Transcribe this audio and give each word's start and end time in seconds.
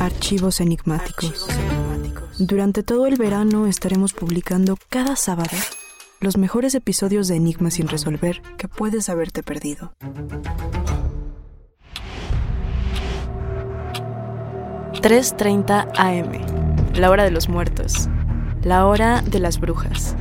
Archivos 0.00 0.62
enigmáticos. 0.62 1.46
Durante 2.38 2.82
todo 2.82 3.06
el 3.06 3.16
verano 3.16 3.66
estaremos 3.66 4.14
publicando 4.14 4.78
cada 4.88 5.14
sábado 5.14 5.54
los 6.20 6.38
mejores 6.38 6.74
episodios 6.74 7.28
de 7.28 7.36
Enigmas 7.36 7.74
sin 7.74 7.86
resolver 7.86 8.40
que 8.56 8.66
puedes 8.66 9.10
haberte 9.10 9.42
perdido. 9.42 9.92
...3.30 15.02 15.88
AM... 15.96 16.94
...la 16.94 17.10
hora 17.10 17.24
de 17.24 17.30
los 17.30 17.50
muertos... 17.50 18.08
...la 18.62 18.86
hora 18.86 19.20
de 19.20 19.38
las 19.38 19.60
brujas... 19.60 20.16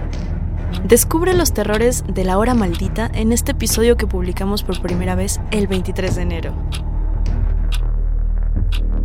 Descubre 0.84 1.34
los 1.34 1.54
terrores 1.54 2.04
de 2.06 2.26
la 2.26 2.38
hora 2.38 2.54
maldita 2.54 3.10
en 3.14 3.32
este 3.32 3.54
episodio 3.54 3.96
que 3.96 4.08
publicamos 4.08 4.64
por 4.64 4.82
primera 4.82 5.16
vez 5.16 5.40
el 5.52 5.68
23 5.68 6.16
de 6.16 6.22
enero. 6.22 6.54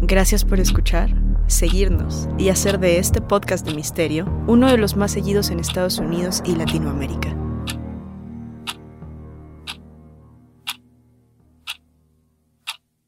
Gracias 0.07 0.45
por 0.45 0.61
escuchar, 0.61 1.09
seguirnos 1.47 2.29
y 2.37 2.51
hacer 2.51 2.79
de 2.79 2.99
este 2.99 3.23
podcast 3.23 3.67
de 3.67 3.75
misterio 3.75 4.27
uno 4.47 4.71
de 4.71 4.77
los 4.77 4.97
más 4.97 5.13
seguidos 5.13 5.51
en 5.51 5.61
Estados 5.61 5.99
Unidos 5.99 6.43
y 6.45 6.55
Latinoamérica. 6.55 7.35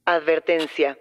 Advertencia. 0.06 0.98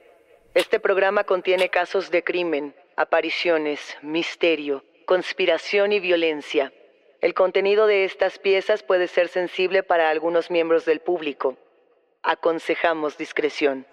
Este 0.54 0.82
programa 0.82 1.24
contiene 1.24 1.70
casos 1.70 2.12
de 2.12 2.26
crimen, 2.26 2.76
apariciones, 2.98 3.80
misterio, 4.02 4.84
conspiración 5.06 5.94
y 5.94 6.02
violencia. 6.02 6.74
El 7.22 7.34
contenido 7.34 7.88
de 7.88 8.04
estas 8.04 8.38
piezas 8.38 8.84
puede 8.84 9.08
ser 9.08 9.30
sensible 9.30 9.82
para 9.82 10.10
algunos 10.10 10.52
miembros 10.52 10.84
del 10.84 11.00
público. 11.00 11.58
Aconsejamos 12.22 13.18
discreción. 13.18 13.88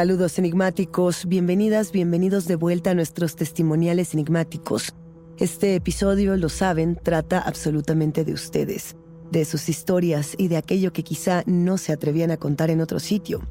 Saludos 0.00 0.38
enigmáticos, 0.38 1.26
bienvenidas, 1.26 1.92
bienvenidos 1.92 2.48
de 2.48 2.56
vuelta 2.56 2.92
a 2.92 2.94
nuestros 2.94 3.36
testimoniales 3.36 4.14
enigmáticos. 4.14 4.94
Este 5.36 5.74
episodio, 5.74 6.38
lo 6.38 6.48
saben, 6.48 6.96
trata 6.96 7.38
absolutamente 7.38 8.24
de 8.24 8.32
ustedes, 8.32 8.96
de 9.30 9.44
sus 9.44 9.68
historias 9.68 10.36
y 10.38 10.48
de 10.48 10.56
aquello 10.56 10.94
que 10.94 11.02
quizá 11.02 11.42
no 11.44 11.76
se 11.76 11.92
atrevían 11.92 12.30
a 12.30 12.38
contar 12.38 12.70
en 12.70 12.80
otro 12.80 12.98
sitio. 12.98 13.42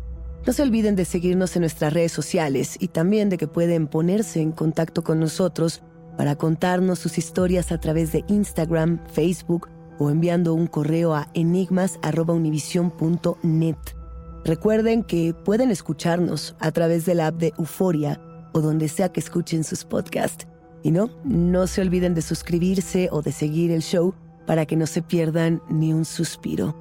No 0.47 0.51
se 0.51 0.63
olviden 0.63 0.95
de 0.95 1.05
seguirnos 1.05 1.55
en 1.55 1.61
nuestras 1.61 1.93
redes 1.93 2.13
sociales 2.13 2.77
y 2.79 2.87
también 2.87 3.29
de 3.29 3.37
que 3.37 3.45
pueden 3.45 3.85
ponerse 3.85 4.41
en 4.41 4.51
contacto 4.51 5.03
con 5.03 5.19
nosotros 5.19 5.83
para 6.17 6.35
contarnos 6.35 6.97
sus 6.97 7.19
historias 7.19 7.71
a 7.71 7.79
través 7.79 8.11
de 8.11 8.25
Instagram, 8.27 9.05
Facebook 9.13 9.69
o 9.99 10.09
enviando 10.09 10.55
un 10.55 10.65
correo 10.65 11.13
a 11.13 11.29
enigmas.univision.net. 11.35 13.98
Recuerden 14.45 15.03
que 15.03 15.33
pueden 15.33 15.71
escucharnos 15.71 16.55
a 16.59 16.71
través 16.71 17.05
de 17.05 17.15
la 17.15 17.27
app 17.27 17.35
de 17.35 17.53
Euforia 17.57 18.21
o 18.53 18.61
donde 18.61 18.87
sea 18.87 19.09
que 19.09 19.19
escuchen 19.19 19.63
sus 19.63 19.83
podcasts. 19.83 20.47
Y 20.81 20.91
no, 20.91 21.09
no 21.25 21.67
se 21.67 21.81
olviden 21.81 22.13
de 22.13 22.21
suscribirse 22.21 23.09
o 23.11 23.21
de 23.21 23.31
seguir 23.31 23.71
el 23.71 23.81
show 23.81 24.15
para 24.47 24.65
que 24.65 24.77
no 24.77 24.87
se 24.87 25.01
pierdan 25.01 25.61
ni 25.69 25.93
un 25.93 26.05
suspiro. 26.05 26.75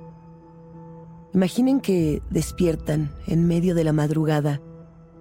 Imaginen 1.35 1.81
que 1.81 2.23
despiertan 2.31 3.13
en 3.27 3.47
medio 3.47 3.75
de 3.75 3.85
la 3.85 3.93
madrugada, 3.93 4.63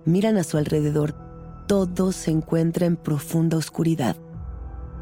miran 0.05 0.37
a 0.37 0.43
su 0.43 0.57
alrededor, 0.57 1.15
todo 1.67 2.13
se 2.13 2.31
encuentra 2.31 2.85
en 2.85 2.95
profunda 2.95 3.57
oscuridad. 3.57 4.15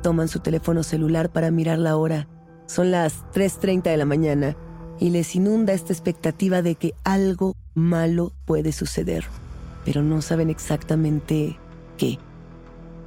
Toman 0.02 0.28
su 0.28 0.40
teléfono 0.40 0.82
celular 0.82 1.32
para 1.32 1.52
mirar 1.52 1.78
la 1.78 1.98
hora. 1.98 2.28
Son 2.66 2.90
las 2.90 3.24
3.30 3.34 3.84
de 3.84 3.98
la 3.98 4.06
mañana 4.06 4.58
y 5.00 5.10
les 5.10 5.36
inunda 5.36 5.74
esta 5.74 5.94
expectativa 5.94 6.62
de 6.62 6.76
que 6.76 6.94
algo 7.04 7.56
malo 7.74 8.32
puede 8.46 8.72
suceder, 8.72 9.26
pero 9.84 10.04
no 10.04 10.22
saben 10.22 10.50
exactamente 10.50 11.58
qué. 11.98 12.18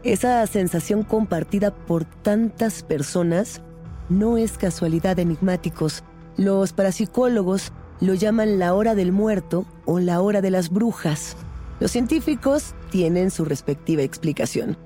Esa 0.03 0.47
sensación 0.47 1.03
compartida 1.03 1.75
por 1.75 2.05
tantas 2.05 2.83
personas 2.83 3.63
no 4.09 4.37
es 4.37 4.57
casualidad 4.59 5.19
enigmáticos. 5.19 6.05
Los 6.37 6.73
parapsicólogos 6.73 7.73
lo 8.01 8.15
llaman 8.15 8.59
la 8.59 8.75
hora 8.75 8.95
del 8.95 9.13
muerto 9.13 9.67
o 9.85 9.99
la 9.99 10.21
hora 10.21 10.41
de 10.41 10.51
las 10.51 10.71
brujas. 10.71 11.37
Los 11.81 11.91
científicos 11.91 12.75
tienen 12.91 13.31
su 13.31 13.45
respectiva 13.45 14.03
explicación. 14.03 14.77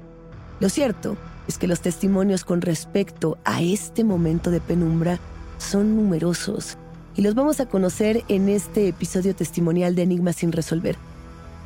Lo 0.60 0.69
cierto 0.69 1.16
es 1.46 1.58
que 1.58 1.66
los 1.66 1.80
testimonios 1.80 2.44
con 2.44 2.62
respecto 2.62 3.36
a 3.44 3.60
este 3.60 4.04
momento 4.04 4.50
de 4.50 4.60
penumbra 4.60 5.19
son 5.58 5.96
numerosos 5.96 6.78
y 7.17 7.23
los 7.23 7.34
vamos 7.34 7.61
a 7.61 7.67
conocer 7.67 8.25
en 8.28 8.49
este 8.49 8.89
episodio 8.89 9.34
testimonial 9.34 9.95
de 9.95 10.03
Enigmas 10.03 10.37
sin 10.37 10.53
resolver. 10.53 10.97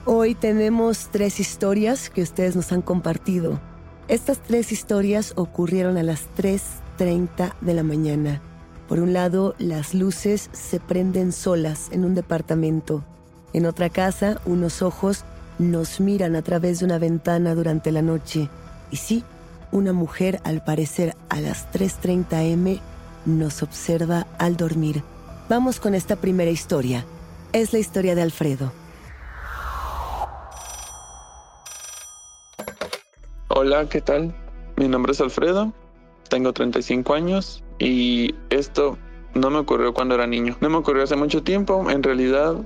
Hoy 0.04 0.34
tenemos 0.34 1.08
tres 1.10 1.40
historias 1.40 2.10
que 2.10 2.22
ustedes 2.22 2.56
nos 2.56 2.72
han 2.72 2.82
compartido. 2.82 3.60
Estas 4.08 4.38
tres 4.38 4.70
historias 4.72 5.32
ocurrieron 5.36 5.96
a 5.96 6.02
las 6.02 6.26
3.30 6.36 7.54
de 7.60 7.74
la 7.74 7.82
mañana. 7.82 8.40
Por 8.88 9.00
un 9.00 9.12
lado, 9.12 9.56
las 9.58 9.94
luces 9.94 10.48
se 10.52 10.78
prenden 10.78 11.32
solas 11.32 11.88
en 11.90 12.04
un 12.04 12.14
departamento. 12.14 13.04
En 13.52 13.66
otra 13.66 13.88
casa, 13.88 14.40
unos 14.46 14.80
ojos 14.80 15.24
nos 15.58 15.98
miran 15.98 16.36
a 16.36 16.42
través 16.42 16.78
de 16.78 16.84
una 16.84 16.98
ventana 16.98 17.54
durante 17.54 17.90
la 17.90 18.02
noche. 18.02 18.48
Y 18.92 18.96
sí, 18.96 19.24
una 19.72 19.92
mujer, 19.92 20.40
al 20.44 20.62
parecer 20.62 21.16
a 21.28 21.40
las 21.40 21.66
3.30 21.72 22.52
m, 22.52 22.80
nos 23.24 23.64
observa 23.64 24.28
al 24.38 24.56
dormir. 24.56 25.02
Vamos 25.48 25.78
con 25.78 25.94
esta 25.94 26.16
primera 26.16 26.50
historia. 26.50 27.04
Es 27.52 27.72
la 27.72 27.78
historia 27.78 28.16
de 28.16 28.22
Alfredo. 28.22 28.72
Hola, 33.48 33.88
¿qué 33.88 34.00
tal? 34.00 34.34
Mi 34.76 34.88
nombre 34.88 35.12
es 35.12 35.20
Alfredo, 35.20 35.72
tengo 36.28 36.52
35 36.52 37.14
años 37.14 37.62
y 37.78 38.34
esto 38.50 38.98
no 39.34 39.50
me 39.50 39.58
ocurrió 39.58 39.94
cuando 39.94 40.16
era 40.16 40.26
niño. 40.26 40.56
No 40.60 40.68
me 40.68 40.78
ocurrió 40.78 41.04
hace 41.04 41.14
mucho 41.14 41.44
tiempo, 41.44 41.88
en 41.90 42.02
realidad 42.02 42.56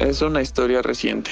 es 0.00 0.20
una 0.20 0.42
historia 0.42 0.82
reciente. 0.82 1.30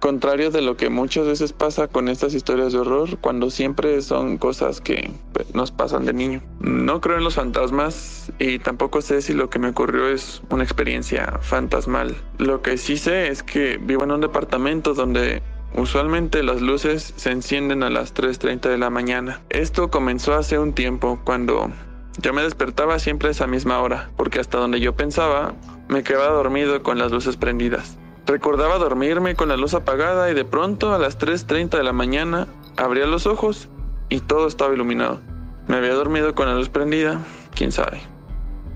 Contrario 0.00 0.50
de 0.50 0.62
lo 0.62 0.76
que 0.78 0.88
muchas 0.88 1.26
veces 1.26 1.52
pasa 1.52 1.86
con 1.86 2.08
estas 2.08 2.32
historias 2.32 2.72
de 2.72 2.78
horror, 2.78 3.18
cuando 3.20 3.50
siempre 3.50 4.00
son 4.00 4.38
cosas 4.38 4.80
que 4.80 5.10
pues, 5.32 5.54
nos 5.54 5.70
pasan 5.70 6.06
de 6.06 6.14
niño. 6.14 6.42
No 6.60 7.00
creo 7.02 7.18
en 7.18 7.24
los 7.24 7.34
fantasmas 7.34 8.32
y 8.38 8.58
tampoco 8.58 9.02
sé 9.02 9.20
si 9.20 9.34
lo 9.34 9.50
que 9.50 9.58
me 9.58 9.68
ocurrió 9.68 10.08
es 10.08 10.42
una 10.50 10.64
experiencia 10.64 11.38
fantasmal. 11.42 12.16
Lo 12.38 12.62
que 12.62 12.78
sí 12.78 12.96
sé 12.96 13.28
es 13.28 13.42
que 13.42 13.76
vivo 13.76 14.04
en 14.04 14.12
un 14.12 14.20
departamento 14.22 14.94
donde 14.94 15.42
Usualmente 15.72 16.42
las 16.42 16.60
luces 16.60 17.14
se 17.14 17.30
encienden 17.30 17.84
a 17.84 17.90
las 17.90 18.12
3.30 18.12 18.68
de 18.70 18.78
la 18.78 18.90
mañana. 18.90 19.40
Esto 19.50 19.88
comenzó 19.88 20.34
hace 20.34 20.58
un 20.58 20.72
tiempo 20.72 21.20
cuando 21.24 21.70
yo 22.18 22.32
me 22.32 22.42
despertaba 22.42 22.98
siempre 22.98 23.28
a 23.28 23.30
esa 23.30 23.46
misma 23.46 23.80
hora, 23.80 24.10
porque 24.16 24.40
hasta 24.40 24.58
donde 24.58 24.80
yo 24.80 24.96
pensaba 24.96 25.54
me 25.88 26.02
quedaba 26.02 26.34
dormido 26.34 26.82
con 26.82 26.98
las 26.98 27.12
luces 27.12 27.36
prendidas. 27.36 27.99
Recordaba 28.26 28.78
dormirme 28.78 29.34
con 29.34 29.48
la 29.48 29.56
luz 29.56 29.74
apagada 29.74 30.30
y 30.30 30.34
de 30.34 30.44
pronto 30.44 30.94
a 30.94 30.98
las 30.98 31.18
3.30 31.18 31.70
de 31.70 31.82
la 31.82 31.92
mañana 31.92 32.46
abría 32.76 33.06
los 33.06 33.26
ojos 33.26 33.68
y 34.08 34.20
todo 34.20 34.46
estaba 34.46 34.74
iluminado. 34.74 35.20
Me 35.66 35.76
había 35.76 35.94
dormido 35.94 36.34
con 36.34 36.46
la 36.46 36.54
luz 36.54 36.68
prendida, 36.68 37.20
quién 37.54 37.72
sabe. 37.72 38.00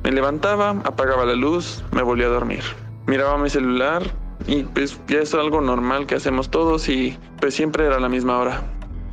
Me 0.02 0.12
levantaba, 0.12 0.70
apagaba 0.84 1.24
la 1.24 1.34
luz, 1.34 1.82
me 1.92 2.02
volvía 2.02 2.26
a 2.26 2.30
dormir. 2.30 2.62
Miraba 3.06 3.38
mi 3.38 3.50
celular 3.50 4.02
y 4.46 4.64
pues 4.64 5.00
ya 5.08 5.20
es 5.20 5.34
algo 5.34 5.60
normal 5.60 6.06
que 6.06 6.14
hacemos 6.14 6.50
todos 6.50 6.88
y 6.88 7.18
pues 7.40 7.54
siempre 7.54 7.86
era 7.86 8.00
la 8.00 8.08
misma 8.08 8.38
hora. 8.38 8.62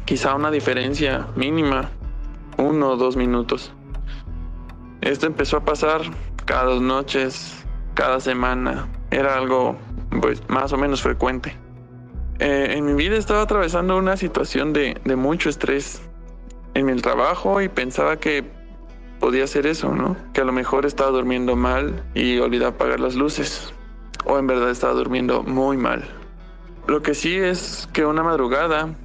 Quizá 0.05 0.35
una 0.35 0.51
diferencia 0.51 1.27
mínima, 1.35 1.89
uno 2.57 2.89
o 2.89 2.97
dos 2.97 3.15
minutos. 3.15 3.73
Esto 5.01 5.25
empezó 5.25 5.57
a 5.57 5.65
pasar 5.65 6.01
cada 6.45 6.65
dos 6.65 6.81
noches, 6.81 7.65
cada 7.95 8.19
semana. 8.19 8.87
Era 9.09 9.35
algo 9.35 9.77
pues 10.19 10.41
más 10.49 10.73
o 10.73 10.77
menos 10.77 11.01
frecuente. 11.01 11.55
Eh, 12.39 12.73
en 12.75 12.85
mi 12.85 12.93
vida 12.93 13.17
estaba 13.17 13.43
atravesando 13.43 13.97
una 13.97 14.17
situación 14.17 14.73
de, 14.73 14.99
de 15.05 15.15
mucho 15.15 15.49
estrés 15.49 16.01
en 16.73 16.89
el 16.89 17.01
trabajo 17.01 17.61
y 17.61 17.69
pensaba 17.69 18.17
que 18.17 18.43
podía 19.19 19.45
ser 19.45 19.67
eso, 19.67 19.93
¿no? 19.93 20.17
Que 20.33 20.41
a 20.41 20.43
lo 20.43 20.51
mejor 20.51 20.85
estaba 20.85 21.11
durmiendo 21.11 21.55
mal 21.55 22.03
y 22.15 22.39
olvidé 22.39 22.65
apagar 22.65 22.99
las 22.99 23.15
luces. 23.15 23.73
O 24.25 24.37
en 24.39 24.47
verdad 24.47 24.71
estaba 24.71 24.93
durmiendo 24.93 25.43
muy 25.43 25.77
mal. 25.77 26.03
Lo 26.87 27.01
que 27.01 27.13
sí 27.13 27.35
es 27.35 27.87
que 27.93 28.05
una 28.05 28.23
madrugada, 28.23 28.95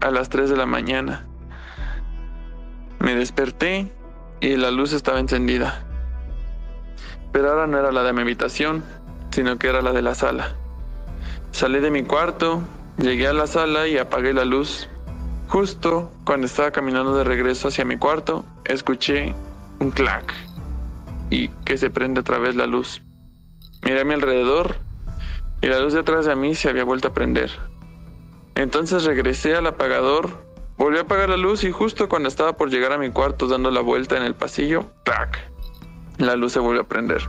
a 0.00 0.10
las 0.10 0.28
3 0.28 0.50
de 0.50 0.56
la 0.56 0.66
mañana, 0.66 1.26
me 2.98 3.14
desperté 3.14 3.90
y 4.40 4.56
la 4.56 4.70
luz 4.70 4.92
estaba 4.92 5.18
encendida. 5.18 5.84
Pero 7.32 7.50
ahora 7.50 7.66
no 7.66 7.78
era 7.78 7.90
la 7.92 8.02
de 8.02 8.12
mi 8.12 8.20
habitación, 8.20 8.84
sino 9.32 9.58
que 9.58 9.68
era 9.68 9.82
la 9.82 9.92
de 9.92 10.02
la 10.02 10.14
sala. 10.14 10.54
Salí 11.50 11.80
de 11.80 11.90
mi 11.90 12.04
cuarto, 12.04 12.62
llegué 12.98 13.26
a 13.26 13.32
la 13.32 13.46
sala 13.46 13.88
y 13.88 13.98
apagué 13.98 14.32
la 14.32 14.44
luz. 14.44 14.88
Justo 15.48 16.10
cuando 16.24 16.46
estaba 16.46 16.70
caminando 16.70 17.14
de 17.14 17.24
regreso 17.24 17.68
hacia 17.68 17.84
mi 17.84 17.98
cuarto, 17.98 18.44
escuché 18.64 19.34
un 19.80 19.90
clac 19.90 20.32
y 21.30 21.48
que 21.64 21.76
se 21.76 21.90
prende 21.90 22.20
otra 22.20 22.38
vez 22.38 22.56
la 22.56 22.66
luz. 22.66 23.02
Miré 23.82 24.00
a 24.00 24.04
mi 24.04 24.14
alrededor 24.14 24.76
y 25.60 25.66
la 25.66 25.80
luz 25.80 25.92
detrás 25.92 26.26
de 26.26 26.36
mí 26.36 26.54
se 26.54 26.68
había 26.68 26.84
vuelto 26.84 27.08
a 27.08 27.14
prender. 27.14 27.50
Entonces 28.54 29.04
regresé 29.04 29.56
al 29.56 29.66
apagador, 29.66 30.44
volví 30.76 30.98
a 30.98 31.02
apagar 31.02 31.30
la 31.30 31.36
luz 31.36 31.64
y 31.64 31.72
justo 31.72 32.08
cuando 32.08 32.28
estaba 32.28 32.56
por 32.56 32.70
llegar 32.70 32.92
a 32.92 32.98
mi 32.98 33.10
cuarto 33.10 33.46
dando 33.46 33.70
la 33.70 33.80
vuelta 33.80 34.16
en 34.16 34.24
el 34.24 34.34
pasillo, 34.34 34.90
clac, 35.04 35.38
la 36.18 36.36
luz 36.36 36.52
se 36.52 36.60
volvió 36.60 36.82
a 36.82 36.88
prender. 36.88 37.22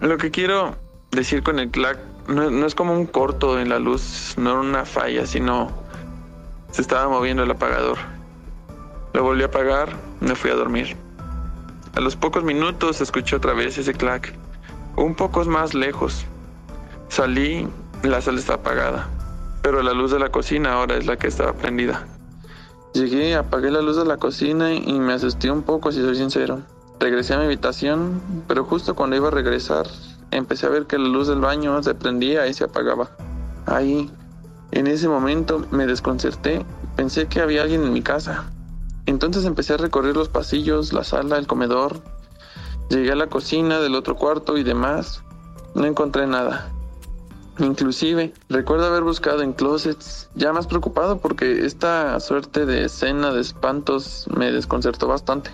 Lo 0.00 0.16
que 0.18 0.30
quiero 0.30 0.76
decir 1.14 1.42
con 1.42 1.58
el 1.58 1.70
clac 1.70 1.98
no, 2.28 2.66
es 2.66 2.74
como 2.74 2.94
un 2.94 3.06
corto 3.06 3.58
en 3.58 3.68
la 3.68 3.78
luz, 3.78 4.34
no 4.38 4.50
era 4.50 4.60
una 4.60 4.84
falla, 4.84 5.26
sino 5.26 5.70
se 6.70 6.82
estaba 6.82 7.08
moviendo 7.08 7.42
el 7.42 7.50
apagador. 7.50 7.98
Lo 9.12 9.22
volví 9.22 9.42
a 9.42 9.46
apagar, 9.46 9.90
me 10.20 10.34
fui 10.34 10.50
a 10.50 10.54
dormir. 10.54 10.96
A 11.94 12.00
los 12.00 12.16
pocos 12.16 12.42
minutos 12.42 13.00
escuché 13.00 13.36
otra 13.36 13.52
vez 13.52 13.78
ese 13.78 13.92
clac, 13.92 14.34
un 14.96 15.14
poco 15.14 15.44
más 15.44 15.74
lejos. 15.74 16.24
Salí, 17.08 17.68
la 18.02 18.20
sala 18.20 18.38
está 18.38 18.54
apagada, 18.54 19.08
pero 19.62 19.82
la 19.82 19.92
luz 19.92 20.10
de 20.10 20.18
la 20.18 20.30
cocina 20.30 20.72
ahora 20.72 20.96
es 20.96 21.06
la 21.06 21.16
que 21.16 21.28
estaba 21.28 21.52
prendida. 21.52 22.06
Llegué, 22.94 23.36
apagué 23.36 23.70
la 23.70 23.82
luz 23.82 23.96
de 23.96 24.04
la 24.04 24.16
cocina 24.16 24.72
y 24.72 24.98
me 24.98 25.12
asusté 25.12 25.50
un 25.50 25.62
poco, 25.62 25.92
si 25.92 26.00
soy 26.00 26.16
sincero. 26.16 26.62
Regresé 27.00 27.34
a 27.34 27.38
mi 27.38 27.44
habitación, 27.44 28.22
pero 28.48 28.64
justo 28.64 28.94
cuando 28.94 29.16
iba 29.16 29.28
a 29.28 29.32
regresar, 29.32 29.86
empecé 30.30 30.66
a 30.66 30.70
ver 30.70 30.86
que 30.86 30.98
la 30.98 31.08
luz 31.08 31.28
del 31.28 31.40
baño 31.40 31.82
se 31.82 31.94
prendía 31.94 32.46
y 32.46 32.54
se 32.54 32.64
apagaba. 32.64 33.10
Ahí, 33.66 34.10
en 34.72 34.86
ese 34.86 35.08
momento, 35.08 35.66
me 35.70 35.86
desconcerté. 35.86 36.64
Pensé 36.96 37.26
que 37.26 37.40
había 37.40 37.62
alguien 37.62 37.84
en 37.84 37.92
mi 37.92 38.02
casa. 38.02 38.50
Entonces 39.06 39.44
empecé 39.44 39.74
a 39.74 39.78
recorrer 39.78 40.16
los 40.16 40.28
pasillos, 40.28 40.92
la 40.92 41.04
sala, 41.04 41.38
el 41.38 41.46
comedor. 41.46 42.00
Llegué 42.90 43.12
a 43.12 43.16
la 43.16 43.28
cocina 43.28 43.80
del 43.80 43.94
otro 43.94 44.16
cuarto 44.16 44.56
y 44.56 44.62
demás. 44.62 45.22
No 45.74 45.84
encontré 45.84 46.26
nada. 46.26 46.70
Inclusive, 47.58 48.34
recuerdo 48.48 48.86
haber 48.86 49.04
buscado 49.04 49.42
en 49.42 49.52
closets, 49.52 50.28
ya 50.34 50.52
más 50.52 50.66
preocupado 50.66 51.18
porque 51.18 51.64
esta 51.64 52.18
suerte 52.18 52.66
de 52.66 52.86
escena 52.86 53.32
de 53.32 53.40
espantos 53.40 54.26
me 54.36 54.50
desconcertó 54.50 55.06
bastante. 55.06 55.50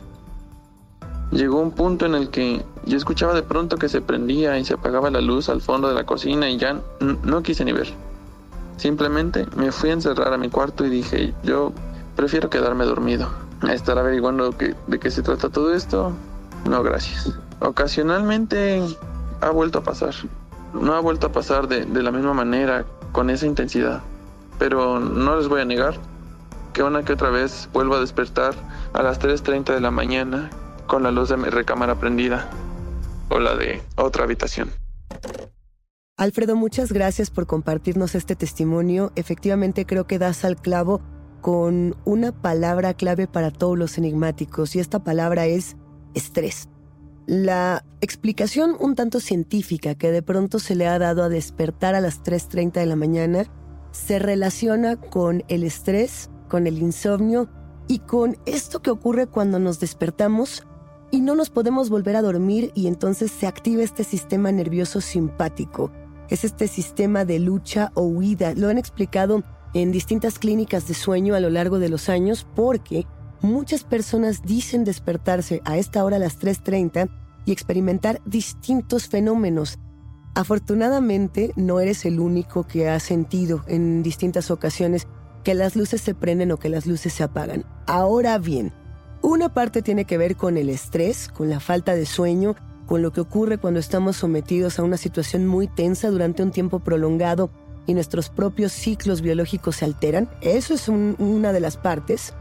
Llegó 1.30 1.60
un 1.60 1.72
punto 1.72 2.06
en 2.06 2.14
el 2.14 2.30
que 2.30 2.64
yo 2.84 2.96
escuchaba 2.96 3.34
de 3.34 3.42
pronto 3.42 3.76
que 3.76 3.88
se 3.88 4.00
prendía 4.00 4.58
y 4.58 4.64
se 4.64 4.74
apagaba 4.74 5.10
la 5.10 5.20
luz 5.20 5.48
al 5.48 5.60
fondo 5.60 5.88
de 5.88 5.94
la 5.94 6.04
cocina 6.04 6.48
y 6.48 6.56
ya 6.56 6.80
no 7.00 7.42
quise 7.42 7.64
ni 7.64 7.72
ver. 7.72 7.92
Simplemente 8.76 9.46
me 9.56 9.72
fui 9.72 9.90
a 9.90 9.94
encerrar 9.94 10.32
a 10.32 10.38
mi 10.38 10.48
cuarto 10.48 10.86
y 10.86 10.90
dije, 10.90 11.34
yo 11.42 11.72
prefiero 12.16 12.48
quedarme 12.48 12.86
dormido. 12.86 13.28
A 13.62 13.74
estar 13.74 13.98
averiguando 13.98 14.52
de 14.52 14.98
qué 14.98 15.10
se 15.10 15.20
trata 15.22 15.50
todo 15.50 15.74
esto, 15.74 16.12
no 16.66 16.82
gracias. 16.82 17.34
Ocasionalmente 17.60 18.82
ha 19.42 19.50
vuelto 19.50 19.80
a 19.80 19.82
pasar. 19.82 20.14
No 20.72 20.94
ha 20.94 21.00
vuelto 21.00 21.26
a 21.26 21.32
pasar 21.32 21.68
de, 21.68 21.84
de 21.84 22.02
la 22.02 22.10
misma 22.10 22.32
manera, 22.32 22.86
con 23.12 23.28
esa 23.28 23.44
intensidad. 23.44 24.00
Pero 24.58 24.98
no 24.98 25.36
les 25.36 25.48
voy 25.48 25.60
a 25.60 25.66
negar 25.66 25.94
que 26.72 26.82
una 26.82 27.02
que 27.02 27.12
otra 27.12 27.28
vez 27.28 27.68
vuelvo 27.74 27.96
a 27.96 28.00
despertar 28.00 28.54
a 28.94 29.02
las 29.02 29.20
3.30 29.20 29.74
de 29.74 29.80
la 29.80 29.90
mañana 29.90 30.48
con 30.86 31.02
la 31.02 31.10
luz 31.10 31.28
de 31.28 31.36
mi 31.36 31.50
recámara 31.50 31.96
prendida 31.96 32.48
o 33.30 33.38
la 33.38 33.56
de 33.56 33.80
otra 33.96 34.24
habitación. 34.24 34.70
Alfredo, 36.16 36.54
muchas 36.54 36.92
gracias 36.92 37.30
por 37.30 37.46
compartirnos 37.46 38.14
este 38.14 38.36
testimonio. 38.36 39.10
Efectivamente 39.16 39.86
creo 39.86 40.06
que 40.06 40.18
das 40.18 40.44
al 40.44 40.56
clavo 40.56 41.00
con 41.40 41.96
una 42.04 42.32
palabra 42.32 42.92
clave 42.92 43.26
para 43.26 43.50
todos 43.50 43.78
los 43.78 43.96
enigmáticos 43.96 44.76
y 44.76 44.80
esta 44.80 45.02
palabra 45.02 45.46
es 45.46 45.76
estrés. 46.14 46.68
La 47.26 47.84
explicación 48.00 48.76
un 48.78 48.96
tanto 48.96 49.20
científica 49.20 49.94
que 49.94 50.10
de 50.10 50.22
pronto 50.22 50.58
se 50.58 50.74
le 50.74 50.86
ha 50.86 50.98
dado 50.98 51.22
a 51.22 51.28
despertar 51.28 51.94
a 51.94 52.00
las 52.00 52.22
3.30 52.22 52.72
de 52.72 52.86
la 52.86 52.96
mañana 52.96 53.44
se 53.92 54.18
relaciona 54.18 54.96
con 54.96 55.44
el 55.48 55.64
estrés, 55.64 56.30
con 56.48 56.66
el 56.66 56.78
insomnio 56.78 57.48
y 57.88 58.00
con 58.00 58.36
esto 58.46 58.82
que 58.82 58.90
ocurre 58.90 59.26
cuando 59.26 59.58
nos 59.58 59.80
despertamos 59.80 60.66
y 61.10 61.20
no 61.20 61.34
nos 61.34 61.50
podemos 61.50 61.90
volver 61.90 62.16
a 62.16 62.22
dormir 62.22 62.72
y 62.74 62.86
entonces 62.86 63.30
se 63.30 63.46
activa 63.46 63.82
este 63.82 64.04
sistema 64.04 64.52
nervioso 64.52 65.00
simpático. 65.00 65.90
Es 66.28 66.44
este 66.44 66.68
sistema 66.68 67.24
de 67.24 67.40
lucha 67.40 67.90
o 67.94 68.02
huida. 68.02 68.54
Lo 68.54 68.68
han 68.68 68.78
explicado 68.78 69.42
en 69.74 69.92
distintas 69.92 70.38
clínicas 70.38 70.86
de 70.86 70.94
sueño 70.94 71.34
a 71.34 71.40
lo 71.40 71.50
largo 71.50 71.78
de 71.78 71.88
los 71.88 72.08
años 72.08 72.46
porque 72.54 73.06
muchas 73.40 73.84
personas 73.84 74.42
dicen 74.42 74.84
despertarse 74.84 75.60
a 75.64 75.78
esta 75.78 76.04
hora 76.04 76.16
a 76.16 76.20
las 76.20 76.38
3.30 76.38 77.10
y 77.44 77.52
experimentar 77.52 78.20
distintos 78.24 79.08
fenómenos. 79.08 79.78
Afortunadamente 80.34 81.52
no 81.56 81.80
eres 81.80 82.04
el 82.04 82.20
único 82.20 82.64
que 82.64 82.88
ha 82.88 83.00
sentido 83.00 83.64
en 83.66 84.02
distintas 84.02 84.50
ocasiones 84.50 85.08
que 85.42 85.54
las 85.54 85.74
luces 85.74 86.00
se 86.00 86.14
prenden 86.14 86.52
o 86.52 86.58
que 86.58 86.68
las 86.68 86.86
luces 86.86 87.12
se 87.12 87.24
apagan. 87.24 87.64
Ahora 87.86 88.38
bien, 88.38 88.72
una 89.22 89.52
parte 89.52 89.82
tiene 89.82 90.04
que 90.04 90.18
ver 90.18 90.36
con 90.36 90.56
el 90.56 90.68
estrés, 90.68 91.28
con 91.28 91.50
la 91.50 91.60
falta 91.60 91.94
de 91.94 92.06
sueño, 92.06 92.56
con 92.86 93.02
lo 93.02 93.12
que 93.12 93.20
ocurre 93.20 93.58
cuando 93.58 93.78
estamos 93.78 94.16
sometidos 94.16 94.78
a 94.78 94.82
una 94.82 94.96
situación 94.96 95.46
muy 95.46 95.68
tensa 95.68 96.10
durante 96.10 96.42
un 96.42 96.50
tiempo 96.50 96.80
prolongado 96.80 97.50
y 97.86 97.94
nuestros 97.94 98.28
propios 98.30 98.72
ciclos 98.72 99.20
biológicos 99.20 99.76
se 99.76 99.84
alteran. 99.84 100.28
Eso 100.40 100.74
es 100.74 100.88
una 100.88 101.52
de 101.52 101.60
las 101.60 101.76
partes. 101.76 102.34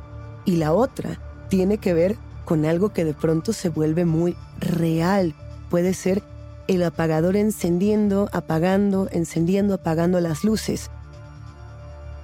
Y 0.45 0.55
la 0.55 0.73
otra 0.73 1.19
tiene 1.49 1.77
que 1.77 1.93
ver 1.93 2.15
con 2.45 2.65
algo 2.65 2.89
que 2.89 3.05
de 3.05 3.13
pronto 3.13 3.53
se 3.53 3.69
vuelve 3.69 4.05
muy 4.05 4.35
real. 4.59 5.35
Puede 5.69 5.93
ser 5.93 6.23
el 6.67 6.83
apagador 6.83 7.35
encendiendo, 7.35 8.29
apagando, 8.31 9.07
encendiendo, 9.11 9.75
apagando 9.75 10.19
las 10.19 10.43
luces. 10.43 10.89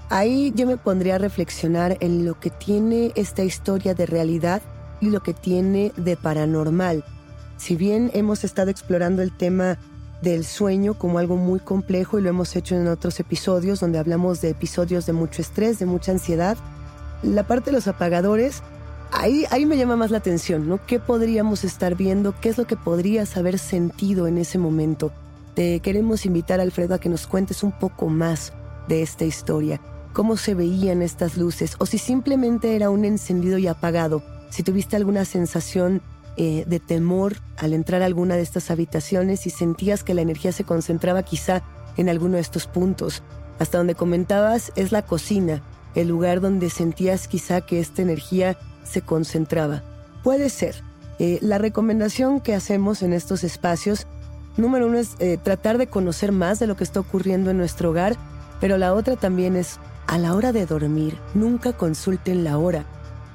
Ahí 0.10 0.54
yo 0.56 0.68
me 0.68 0.78
pondría 0.78 1.16
a 1.16 1.20
reflexionar 1.20 1.98
en 2.00 2.26
lo 2.26 2.40
que 2.40 2.52
tiene 2.52 3.12
esta 3.16 3.44
historia 3.44 3.96
de 3.96 4.06
realidad 4.06 4.62
y 5.02 5.10
lo 5.10 5.22
que 5.24 5.34
tiene 5.34 5.92
de 5.98 6.16
paranormal. 6.16 7.04
Si 7.58 7.76
bien 7.76 8.12
hemos 8.14 8.44
estado 8.44 8.70
explorando 8.70 9.24
el 9.24 9.36
tema 9.36 9.80
del 10.22 10.46
sueño 10.46 10.94
como 10.94 11.18
algo 11.18 11.38
muy 11.38 11.60
complejo 11.60 12.20
y 12.20 12.22
lo 12.22 12.30
hemos 12.30 12.56
hecho 12.56 12.76
en 12.76 12.88
otros 12.88 13.20
episodios 13.20 13.80
donde 13.80 13.98
hablamos 13.98 14.42
de 14.42 14.50
episodios 14.50 15.06
de 15.08 15.14
mucho 15.14 15.42
estrés, 15.42 15.80
de 15.80 15.88
mucha 15.88 16.12
ansiedad, 16.12 16.56
la 17.24 17.44
parte 17.44 17.72
de 17.72 17.78
los 17.78 17.88
apagadores, 17.88 18.62
ahí, 19.12 19.46
ahí 19.50 19.66
me 19.66 19.78
llama 19.78 19.96
más 19.96 20.12
la 20.12 20.20
atención, 20.20 20.70
¿no? 20.70 20.86
¿Qué 20.86 21.00
podríamos 21.00 21.64
estar 21.64 21.96
viendo? 21.96 22.36
¿Qué 22.40 22.50
es 22.50 22.58
lo 22.60 22.66
que 22.66 22.76
podrías 22.76 23.38
haber 23.38 23.58
sentido 23.58 24.28
en 24.28 24.38
ese 24.38 24.60
momento? 24.60 25.12
Te 25.56 25.80
queremos 25.80 26.26
invitar, 26.26 26.60
Alfredo, 26.60 26.94
a 26.94 27.00
que 27.00 27.10
nos 27.10 27.26
cuentes 27.26 27.64
un 27.64 27.72
poco 27.72 28.08
más 28.08 28.54
de 28.88 29.02
esta 29.02 29.26
historia 29.26 29.82
cómo 30.16 30.38
se 30.38 30.56
veían 30.56 31.02
estas 31.02 31.36
luces 31.36 31.76
o 31.78 31.86
si 31.86 31.98
simplemente 31.98 32.78
era 32.78 32.90
un 32.90 33.04
encendido 33.04 33.58
y 33.58 33.68
apagado, 33.68 34.24
si 34.50 34.64
tuviste 34.64 34.96
alguna 34.96 35.26
sensación 35.26 36.02
eh, 36.38 36.64
de 36.66 36.80
temor 36.80 37.36
al 37.58 37.74
entrar 37.74 38.02
a 38.02 38.06
alguna 38.06 38.38
de 38.38 38.42
estas 38.42 38.72
habitaciones 38.72 39.46
y 39.46 39.50
sentías 39.50 40.06
que 40.06 40.14
la 40.14 40.22
energía 40.22 40.54
se 40.54 40.64
concentraba 40.64 41.24
quizá 41.24 41.64
en 41.98 42.08
alguno 42.08 42.36
de 42.36 42.42
estos 42.42 42.66
puntos. 42.66 43.24
Hasta 43.60 43.78
donde 43.78 43.96
comentabas 43.96 44.72
es 44.78 44.94
la 44.94 45.02
cocina, 45.02 45.62
el 45.96 46.08
lugar 46.08 46.40
donde 46.40 46.70
sentías 46.70 47.28
quizá 47.28 47.60
que 47.60 47.82
esta 47.82 48.02
energía 48.02 48.58
se 48.86 49.02
concentraba. 49.02 49.84
Puede 50.24 50.50
ser. 50.50 50.82
Eh, 51.20 51.40
la 51.42 51.58
recomendación 51.58 52.40
que 52.40 52.56
hacemos 52.56 53.04
en 53.04 53.12
estos 53.12 53.44
espacios, 53.44 54.08
número 54.56 54.88
uno 54.88 54.98
es 54.98 55.16
eh, 55.20 55.38
tratar 55.42 55.78
de 55.78 55.88
conocer 55.88 56.32
más 56.32 56.60
de 56.60 56.68
lo 56.68 56.78
que 56.78 56.86
está 56.86 57.02
ocurriendo 57.02 57.52
en 57.52 57.58
nuestro 57.58 57.90
hogar, 57.90 58.16
pero 58.62 58.78
la 58.78 58.94
otra 58.94 59.18
también 59.18 59.58
es 59.58 59.78
a 60.08 60.18
la 60.18 60.36
hora 60.36 60.52
de 60.52 60.66
dormir, 60.66 61.18
nunca 61.34 61.74
consulten 61.74 62.44
la 62.44 62.58
hora, 62.58 62.86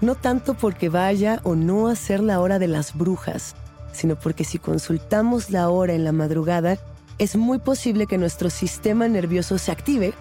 no 0.01 0.15
tanto 0.15 0.55
porque 0.55 0.89
vaya 0.89 1.41
o 1.43 1.55
no 1.55 1.89
a 1.89 1.95
ser 1.95 2.21
la 2.21 2.41
hora 2.41 2.59
de 2.59 2.69
las 2.69 2.97
brujas, 2.97 3.55
sino 3.93 4.17
porque 4.17 4.45
si 4.45 4.59
consultamos 4.59 5.51
la 5.51 5.69
hora 5.69 5.95
en 5.95 6.05
la 6.05 6.13
madrugada, 6.13 6.79
es 7.19 7.37
muy 7.37 7.59
posible 7.59 8.07
que 8.07 8.19
nuestro 8.19 8.49
sistema 8.51 9.09
nervioso 9.09 9.59
se 9.59 9.73
active 9.73 10.15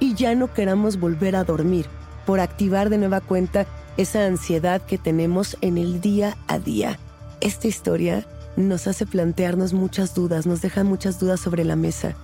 y 0.00 0.14
ya 0.14 0.34
no 0.34 0.52
queramos 0.52 0.98
volver 0.98 1.36
a 1.36 1.44
dormir 1.44 1.86
por 2.26 2.40
activar 2.40 2.90
de 2.90 2.98
nueva 2.98 3.20
cuenta 3.20 3.66
esa 3.96 4.26
ansiedad 4.26 4.82
que 4.82 4.98
tenemos 4.98 5.56
en 5.60 5.78
el 5.78 6.00
día 6.00 6.36
a 6.48 6.58
día. 6.58 6.98
Esta 7.40 7.68
historia 7.68 8.26
nos 8.56 8.86
hace 8.86 9.06
plantearnos 9.06 9.72
muchas 9.72 10.14
dudas, 10.14 10.46
nos 10.46 10.60
deja 10.60 10.82
muchas 10.84 11.20
dudas 11.20 11.40
sobre 11.40 11.64
la 11.64 11.76
mesa, 11.76 12.14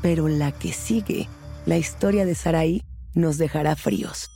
pero 0.00 0.28
la 0.28 0.52
que 0.52 0.72
sigue, 0.72 1.28
la 1.66 1.76
historia 1.76 2.24
de 2.24 2.34
Saraí, 2.34 2.82
nos 3.14 3.38
dejará 3.38 3.76
fríos. 3.76 4.28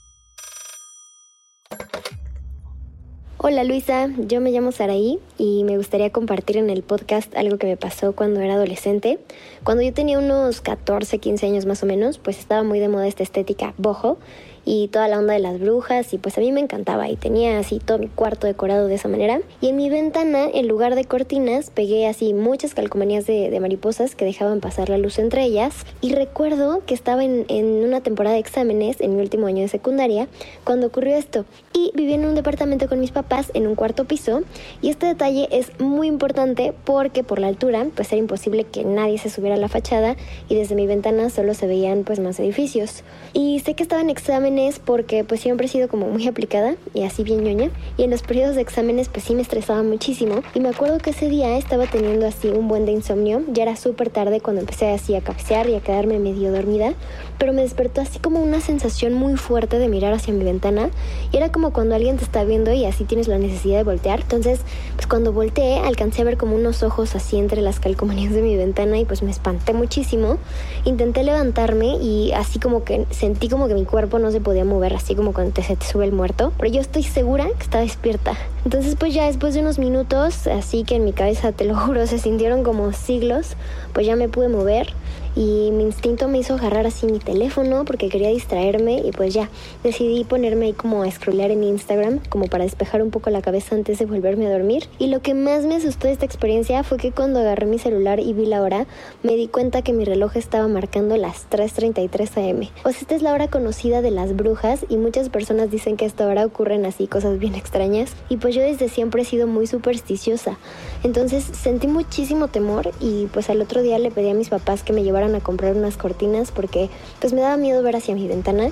Hola 3.45 3.65
Luisa, 3.65 4.09
yo 4.19 4.41
me 4.41 4.53
llamo 4.53 4.71
Saraí 4.71 5.19
y 5.37 5.65
me 5.65 5.77
gustaría 5.77 6.11
compartir 6.11 6.59
en 6.59 6.71
el 6.71 6.85
podcast 6.85 7.35
algo 7.37 7.59
que 7.59 7.67
me 7.67 7.77
pasó 7.77 8.13
cuando 8.13 8.41
era 8.41 8.55
adolescente. 8.55 9.19
Cuando 9.65 9.83
yo 9.83 9.93
tenía 9.93 10.21
unos 10.21 10.61
14, 10.61 11.19
15 11.19 11.47
años 11.47 11.67
más 11.67 11.83
o 11.83 11.87
menos, 11.87 12.19
pues 12.19 12.39
estaba 12.39 12.63
muy 12.63 12.79
de 12.79 12.89
moda 12.89 13.09
esta 13.09 13.25
estética 13.25 13.75
bojo 13.79 14.19
y 14.65 14.89
toda 14.89 15.09
la 15.09 15.19
onda 15.19 15.35
de 15.35 15.41
las 15.41 15.59
brujas 15.59 16.13
y 16.15 16.19
pues 16.19 16.39
a 16.39 16.41
mí 16.41 16.53
me 16.53 16.61
encantaba 16.61 17.09
y 17.09 17.17
tenía 17.17 17.59
así 17.59 17.79
todo 17.79 17.99
mi 17.99 18.09
cuarto 18.09 18.47
decorado 18.47 18.87
de 18.87 18.95
esa 18.95 19.09
manera. 19.09 19.41
Y 19.61 19.69
en 19.69 19.77
mi 19.77 19.91
ventana 19.91 20.47
en 20.53 20.69
lugar 20.69 20.95
de 20.95 21.05
cortinas 21.05 21.71
pegué 21.71 22.07
así 22.07 22.35
muchas 22.35 22.75
calcomanías 22.75 23.27
de, 23.27 23.59
mariposas 23.61 24.15
que 24.15 24.25
dejaban 24.25 24.61
pasar 24.61 24.89
la 24.89 24.99
luz 24.99 25.19
entre 25.19 25.45
ellas. 25.45 25.87
Y 26.01 26.15
recuerdo 26.15 26.83
que 26.87 26.95
estaba 26.95 27.25
en, 27.25 27.47
una 27.85 28.01
temporada 28.01 28.35
de 28.35 28.41
exámenes 28.41 29.01
en 29.01 29.17
mi 29.17 29.23
último 29.23 29.47
año 29.47 29.63
de 29.63 29.69
secundaria 29.69 30.29
cuando 30.65 30.87
ocurrió 30.89 31.17
esto. 31.17 31.45
Y 31.75 31.91
vivía 31.95 32.17
en 32.17 32.27
un 32.27 32.35
departamento 32.35 32.89
con 32.89 33.01
mis 33.01 33.11
papás 33.11 33.51
en 33.55 33.67
un 33.67 33.75
cuarto 33.75 34.05
piso. 34.05 34.43
Y 34.81 34.91
este 34.91 35.07
detalle 35.07 35.49
es 35.51 35.79
muy 35.81 36.07
importante 36.07 36.73
porque 36.85 37.23
por 37.23 37.39
la 37.39 37.49
altura 37.49 37.87
pues 37.95 38.13
era 38.13 38.19
imposible 38.19 38.65
que 38.65 38.85
nadie 38.85 39.19
se 39.19 39.31
subiera 39.31 39.57
a 39.57 39.59
la 39.59 39.69
fachada 39.69 40.17
y 40.49 40.55
desde 40.55 40.75
mi 40.75 40.87
ventana 40.87 41.31
solo 41.31 41.55
se 41.55 41.67
veían 41.67 42.05
pues 42.05 42.21
más 42.21 42.39
edificios. 42.41 43.05
Y 43.33 43.61
sé 43.61 43.75
que 43.75 43.83
estaba 43.83 44.03
en 44.03 44.11
examen 44.11 44.52
porque 44.85 45.25
pues 45.25 45.41
siempre 45.41 45.67
he 45.67 45.69
sido 45.69 45.89
como 45.89 46.09
muy 46.09 46.29
aplicada 46.29 46.75
y 46.93 47.05
así 47.05 47.25
bien 47.25 47.43
ñoña. 47.43 47.71
Y 47.97 48.05
en 48.05 48.11
los 48.11 48.23
periodos 48.23 48.55
de 48.57 48.63
exámenes 48.63 49.09
pues 49.09 49.25
sí 49.25 49.35
me 49.35 49.43
estresaba 49.43 49.83
muchísimo. 49.83 50.43
Y 50.55 50.61
me 50.61 50.69
acuerdo 50.69 50.99
que 50.99 51.11
ese 51.11 51.29
día 51.29 51.57
estaba 51.57 51.87
teniendo 51.87 52.27
así 52.27 52.49
un 52.49 52.69
buen 52.69 52.85
de 52.85 52.93
insomnio, 52.93 53.43
ya 53.49 53.63
era 53.63 53.77
súper 53.77 54.11
tarde 54.11 54.41
cuando 54.41 54.61
empecé 54.61 54.91
así 54.91 55.15
a 55.15 55.23
cabecear 55.23 55.69
y 55.69 55.75
a 55.75 55.81
quedarme 55.81 56.19
medio 56.19 56.53
dormida, 56.53 56.95
pero 57.39 57.53
me 57.53 57.63
despertó 57.63 58.01
así 58.01 58.19
como 58.19 58.43
una 58.43 58.61
sensación 58.61 59.15
muy 59.15 59.37
fuerte 59.37 59.79
de 59.79 59.89
mirar 59.89 60.13
hacia 60.13 60.35
mi 60.35 60.45
ventana. 60.45 60.91
Y 61.33 61.39
era 61.39 61.51
como 61.51 61.73
cuando 61.73 61.95
alguien 61.95 62.19
te 62.19 62.25
está 62.25 62.45
viendo 62.45 62.73
y 62.73 62.85
así 62.85 63.05
tienes 63.05 63.29
la 63.29 63.39
necesidad 63.39 63.79
de 63.79 63.85
voltear, 63.85 64.21
entonces 64.21 64.61
pues 64.97 65.07
cuando 65.07 65.33
volteé 65.33 65.79
alcancé 65.79 66.23
a 66.23 66.25
ver 66.25 66.37
como 66.37 66.57
unos 66.57 66.83
ojos 66.83 67.15
así 67.15 67.39
entre 67.39 67.63
las 67.63 67.81
calcomanías 67.81 68.33
de 68.35 68.43
mi 68.43 68.57
ventana 68.57 68.99
y 68.99 69.05
pues 69.05 69.23
me 69.23 69.31
espanté 69.31 69.73
muchísimo, 69.73 70.39
intenté 70.85 71.25
levantarme 71.25 71.97
y 71.97 72.33
así 72.33 72.59
como 72.59 72.85
que 72.85 73.07
sentí 73.11 73.49
como 73.49 73.69
que 73.69 73.75
mi 73.75 73.85
cuerpo 73.85 74.19
no 74.19 74.31
se 74.31 74.41
podía 74.43 74.65
mover 74.65 74.95
así 74.95 75.15
como 75.15 75.33
cuando 75.33 75.53
te, 75.53 75.63
se 75.63 75.77
te 75.77 75.87
sube 75.87 76.05
el 76.05 76.13
muerto, 76.13 76.53
pero 76.59 76.71
yo 76.71 76.81
estoy 76.81 77.03
segura 77.03 77.47
que 77.57 77.63
está 77.63 77.81
despierta. 77.81 78.35
Entonces 78.65 78.97
pues 78.99 79.15
ya 79.15 79.27
después 79.27 79.55
de 79.55 79.61
unos 79.61 79.79
minutos, 79.79 80.47
así 80.47 80.85
que 80.85 80.97
en 80.97 81.05
mi 81.05 81.13
cabeza, 81.13 81.53
te 81.53 81.65
lo 81.65 81.77
juro, 81.87 82.07
se 82.07 82.19
sintieron 82.19 82.63
como 82.63 82.93
siglos, 82.93 83.57
pues 83.93 84.07
ya 84.07 84.17
me 84.17 84.29
pude 84.29 84.49
mover 84.49 84.93
y 85.37 85.71
mi 85.73 85.85
instinto 85.85 86.29
me 86.29 86.39
hizo 86.39 86.55
agarrar 86.55 86.87
así 86.87 87.07
mi 87.07 87.19
teléfono 87.19 87.85
porque 87.85 88.09
quería 88.09 88.29
distraerme 88.29 89.03
y 89.05 89.13
pues 89.13 89.35
ya 89.35 89.49
decidí 89.83 90.25
ponerme 90.25 90.67
ahí 90.67 90.73
como 90.73 91.03
a 91.03 91.11
scrollear 91.11 91.51
en 91.51 91.65
Instagram 91.65 92.21
como 92.29 92.47
para 92.47 92.65
despejar 92.65 93.03
un 93.03 93.11
poco 93.11 93.31
la 93.31 93.43
cabeza 93.43 93.75
antes 93.75 93.99
de 93.99 94.07
volverme 94.07 94.47
a 94.47 94.51
dormir. 94.51 94.89
Y 94.99 95.07
lo 95.09 95.21
que 95.23 95.35
más 95.35 95.65
me 95.65 95.77
asustó 95.77 96.07
de 96.07 96.15
esta 96.15 96.27
experiencia 96.27 96.83
fue 96.85 96.99
que 96.99 97.13
cuando 97.13 97.41
agarré 97.41 97.67
mi 97.67 97.79
celular 97.79 98.21
y 98.21 98.33
vi 98.33 98.47
la 98.47 98.63
hora 98.63 98.87
me 99.23 99.37
di 99.37 99.49
cuenta 99.49 99.83
que 99.83 99.93
mi 99.93 100.05
reloj 100.05 100.37
estaba 100.37 100.69
marcando 100.69 101.17
las 101.17 101.49
3.33 101.51 102.51
am 102.51 102.69
o 102.85 102.91
sea 102.91 103.01
esta 103.01 103.15
es 103.15 103.23
la 103.23 103.33
hora 103.33 103.49
conocida 103.49 104.03
de 104.03 104.11
las 104.11 104.37
brujas 104.37 104.85
y 104.89 104.97
muchas 104.97 105.29
personas 105.29 105.71
dicen 105.71 105.97
que 105.97 106.05
a 106.05 106.09
esta 106.09 106.27
hora 106.27 106.45
ocurren 106.45 106.85
así 106.87 107.07
cosas 107.07 107.39
bien 107.39 107.55
extrañas. 107.55 108.15
Y 108.29 108.37
pues 108.37 108.55
yo 108.55 108.63
desde 108.63 108.89
siempre 108.89 109.23
he 109.23 109.25
sido 109.25 109.47
muy 109.47 109.67
supersticiosa. 109.67 110.59
Entonces 111.03 111.45
sentí 111.45 111.89
muchísimo 111.89 112.49
temor 112.49 112.91
y 113.01 113.27
pues 113.27 113.51
al 113.51 113.61
otro 113.61 113.83
día 113.83 113.99
le 113.99 114.11
pedí 114.11 114.31
a 114.31 114.35
mis 114.35 114.51
papás 114.51 114.83
que 114.83 114.93
me 114.93 115.03
llevaran 115.03 115.22
a 115.23 115.41
comprar 115.41 115.75
unas 115.77 115.97
cortinas 115.97 116.51
porque 116.51 116.91
pues 117.21 117.33
me 117.33 117.41
daba 117.41 117.57
miedo 117.57 117.83
ver 117.83 117.97
hacia 117.97 118.15
mi 118.15 118.29
ventana. 118.29 118.71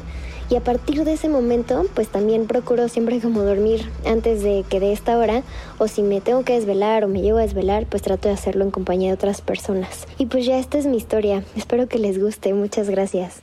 Y 0.50 0.56
a 0.56 0.60
partir 0.60 1.04
de 1.04 1.12
ese 1.12 1.28
momento 1.28 1.86
pues 1.94 2.08
también 2.08 2.46
procuro 2.46 2.88
siempre 2.88 3.20
como 3.20 3.42
dormir 3.42 3.88
antes 4.04 4.42
de 4.42 4.64
que 4.68 4.80
de 4.80 4.92
esta 4.92 5.16
hora 5.16 5.42
o 5.78 5.86
si 5.86 6.02
me 6.02 6.20
tengo 6.20 6.42
que 6.44 6.54
desvelar 6.54 7.04
o 7.04 7.08
me 7.08 7.22
llego 7.22 7.38
a 7.38 7.42
desvelar 7.42 7.86
pues 7.86 8.02
trato 8.02 8.28
de 8.28 8.34
hacerlo 8.34 8.64
en 8.64 8.72
compañía 8.72 9.08
de 9.08 9.14
otras 9.14 9.40
personas. 9.40 10.06
Y 10.18 10.26
pues 10.26 10.44
ya 10.44 10.58
esta 10.58 10.78
es 10.78 10.86
mi 10.86 10.96
historia. 10.96 11.44
Espero 11.56 11.86
que 11.86 11.98
les 11.98 12.20
guste. 12.20 12.52
Muchas 12.52 12.90
gracias. 12.90 13.42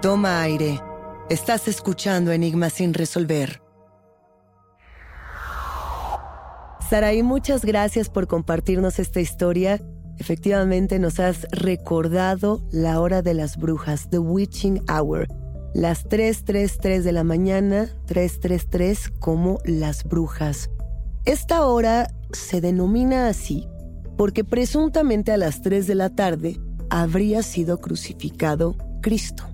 Toma 0.00 0.42
aire. 0.42 0.80
Estás 1.28 1.68
escuchando 1.68 2.32
Enigma 2.32 2.70
sin 2.70 2.94
resolver. 2.94 3.60
Saraí, 6.88 7.24
muchas 7.24 7.64
gracias 7.64 8.08
por 8.08 8.28
compartirnos 8.28 9.00
esta 9.00 9.20
historia 9.20 9.80
Efectivamente 10.18 10.98
nos 10.98 11.20
has 11.20 11.46
recordado 11.52 12.62
la 12.70 13.00
hora 13.00 13.22
de 13.22 13.34
las 13.34 13.56
brujas, 13.56 14.08
The 14.10 14.18
Witching 14.18 14.82
Hour. 14.90 15.28
Las 15.74 16.08
3.33 16.08 17.02
de 17.02 17.12
la 17.12 17.22
mañana, 17.22 17.90
3.33 18.06 19.18
como 19.18 19.58
las 19.64 20.04
brujas. 20.04 20.70
Esta 21.26 21.66
hora 21.66 22.08
se 22.32 22.60
denomina 22.60 23.28
así 23.28 23.68
porque 24.16 24.44
presuntamente 24.44 25.32
a 25.32 25.36
las 25.36 25.62
3 25.62 25.86
de 25.86 25.94
la 25.94 26.10
tarde 26.10 26.58
habría 26.90 27.42
sido 27.42 27.80
crucificado 27.80 28.76
Cristo. 29.02 29.44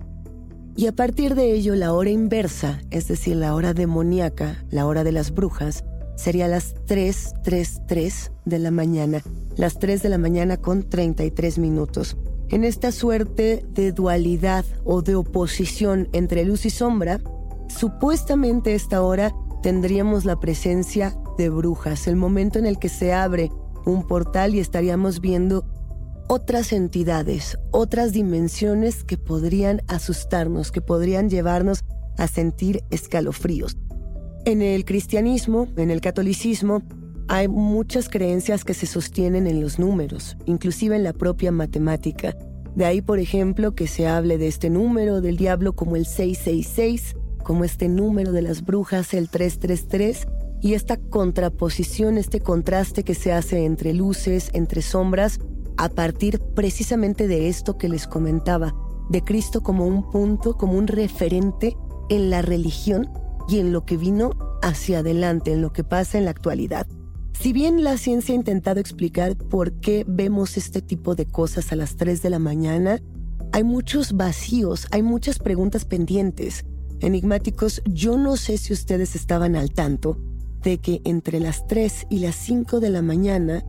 Y 0.77 0.87
a 0.87 0.93
partir 0.93 1.35
de 1.35 1.53
ello 1.53 1.75
la 1.75 1.93
hora 1.93 2.11
inversa, 2.11 2.81
es 2.91 3.09
decir, 3.09 3.37
la 3.37 3.55
hora 3.55 3.75
demoníaca, 3.75 4.65
la 4.71 4.87
hora 4.87 5.05
de 5.05 5.13
las 5.13 5.33
brujas, 5.33 5.85
sería 6.17 6.49
las 6.49 6.75
3.33 6.87 8.31
de 8.45 8.59
la 8.59 8.71
mañana 8.71 9.23
las 9.57 9.79
3 9.79 10.03
de 10.03 10.09
la 10.09 10.19
mañana 10.19 10.57
con 10.57 10.83
33 10.83 11.59
minutos. 11.59 12.17
En 12.49 12.65
esta 12.65 12.93
suerte 12.93 13.65
de 13.71 13.93
dualidad 13.93 14.65
o 14.85 15.03
de 15.03 15.15
oposición 15.15 16.09
entre 16.13 16.45
luz 16.45 16.67
y 16.67 16.71
sombra, 16.71 17.21
supuestamente 17.69 18.75
esta 18.75 19.03
hora 19.03 19.33
tendríamos 19.63 20.25
la 20.25 20.39
presencia 20.39 21.17
de 21.39 21.49
brujas, 21.49 22.07
el 22.09 22.17
momento 22.17 22.59
en 22.59 22.67
el 22.67 22.79
que 22.79 22.89
se 22.89 23.13
abre 23.13 23.51
un 23.87 24.07
portal 24.07 24.55
y 24.55 24.61
estaríamos 24.61 25.21
viendo 25.21 25.65
otras 26.29 26.73
entidades, 26.73 27.59
otras 27.71 28.13
dimensiones 28.13 29.05
que 29.05 29.19
podrían 29.19 29.83
asustarnos, 29.89 30.73
que 30.73 30.81
podrían 30.81 31.31
llevarnos 31.31 31.85
a 32.19 32.27
sentir 32.27 32.85
escalofríos. 32.91 33.77
En 34.45 34.61
el 34.61 34.85
cristianismo, 34.85 35.69
en 35.77 35.93
el 35.93 36.01
catolicismo, 36.01 36.83
hay 37.29 37.47
muchas 37.47 38.09
creencias 38.09 38.65
que 38.65 38.75
se 38.75 38.87
sostienen 38.87 39.47
en 39.47 39.61
los 39.61 39.79
números, 39.79 40.37
inclusive 40.47 40.97
en 40.97 41.05
la 41.05 41.13
propia 41.13 41.53
matemática. 41.53 42.37
De 42.75 42.85
ahí, 42.85 43.03
por 43.03 43.21
ejemplo, 43.21 43.77
que 43.77 43.87
se 43.87 44.09
hable 44.09 44.39
de 44.39 44.49
este 44.49 44.69
número 44.69 45.21
del 45.21 45.37
diablo 45.37 45.75
como 45.75 45.95
el 45.95 46.07
666, 46.07 47.15
como 47.45 47.63
este 47.63 47.89
número 47.89 48.33
de 48.33 48.43
las 48.43 48.65
brujas 48.65 49.15
el 49.15 49.29
333, 49.29 50.27
y 50.61 50.75
esta 50.75 50.97
contraposición, 50.97 52.19
este 52.19 52.41
contraste 52.41 53.05
que 53.05 53.15
se 53.15 53.33
hace 53.33 53.65
entre 53.65 53.95
luces, 53.95 54.51
entre 54.55 54.83
sombras, 54.83 55.39
a 55.77 55.89
partir 55.89 56.41
precisamente 56.41 57.29
de 57.29 57.49
esto 57.49 57.79
que 57.79 57.89
les 57.89 58.09
comentaba, 58.09 58.75
de 59.09 59.23
Cristo 59.23 59.63
como 59.63 59.87
un 59.87 60.11
punto, 60.11 60.57
como 60.57 60.73
un 60.73 60.89
referente 60.89 61.77
en 62.09 62.29
la 62.29 62.43
religión 62.43 63.09
y 63.53 63.61
en 63.61 63.73
lo 63.73 63.85
que 63.85 63.97
vino 63.97 64.31
hacia 64.63 65.01
adelante, 65.01 65.53
en 65.53 65.61
lo 65.61 65.73
que 65.73 65.85
pasa 65.85 66.17
en 66.17 66.25
la 66.25 66.31
actualidad. 66.31 66.87
Si 67.39 67.53
bien 67.53 67.85
la 67.85 67.99
ciencia 67.99 68.33
ha 68.33 68.37
intentado 68.37 68.81
explicar 68.81 69.37
por 69.37 69.73
qué 69.81 70.05
vemos 70.09 70.57
este 70.57 70.81
tipo 70.81 71.15
de 71.15 71.27
cosas 71.27 71.73
a 71.73 71.77
las 71.77 71.97
3 71.97 72.23
de 72.23 72.31
la 72.31 72.39
mañana, 72.39 73.01
hay 73.53 73.65
muchos 73.65 74.15
vacíos, 74.15 74.87
hay 74.91 75.03
muchas 75.03 75.39
preguntas 75.39 75.85
pendientes. 75.85 76.65
Enigmáticos, 77.01 77.83
yo 77.85 78.17
no 78.17 78.37
sé 78.37 78.57
si 78.57 78.73
ustedes 78.73 79.15
estaban 79.17 79.57
al 79.57 79.73
tanto 79.73 80.19
de 80.63 80.79
que 80.79 81.03
entre 81.05 81.41
las 81.41 81.67
3 81.67 82.07
y 82.09 82.21
las 82.21 82.37
5 82.37 82.81
de 82.81 82.91
la 82.91 83.03
mañana 83.03 83.65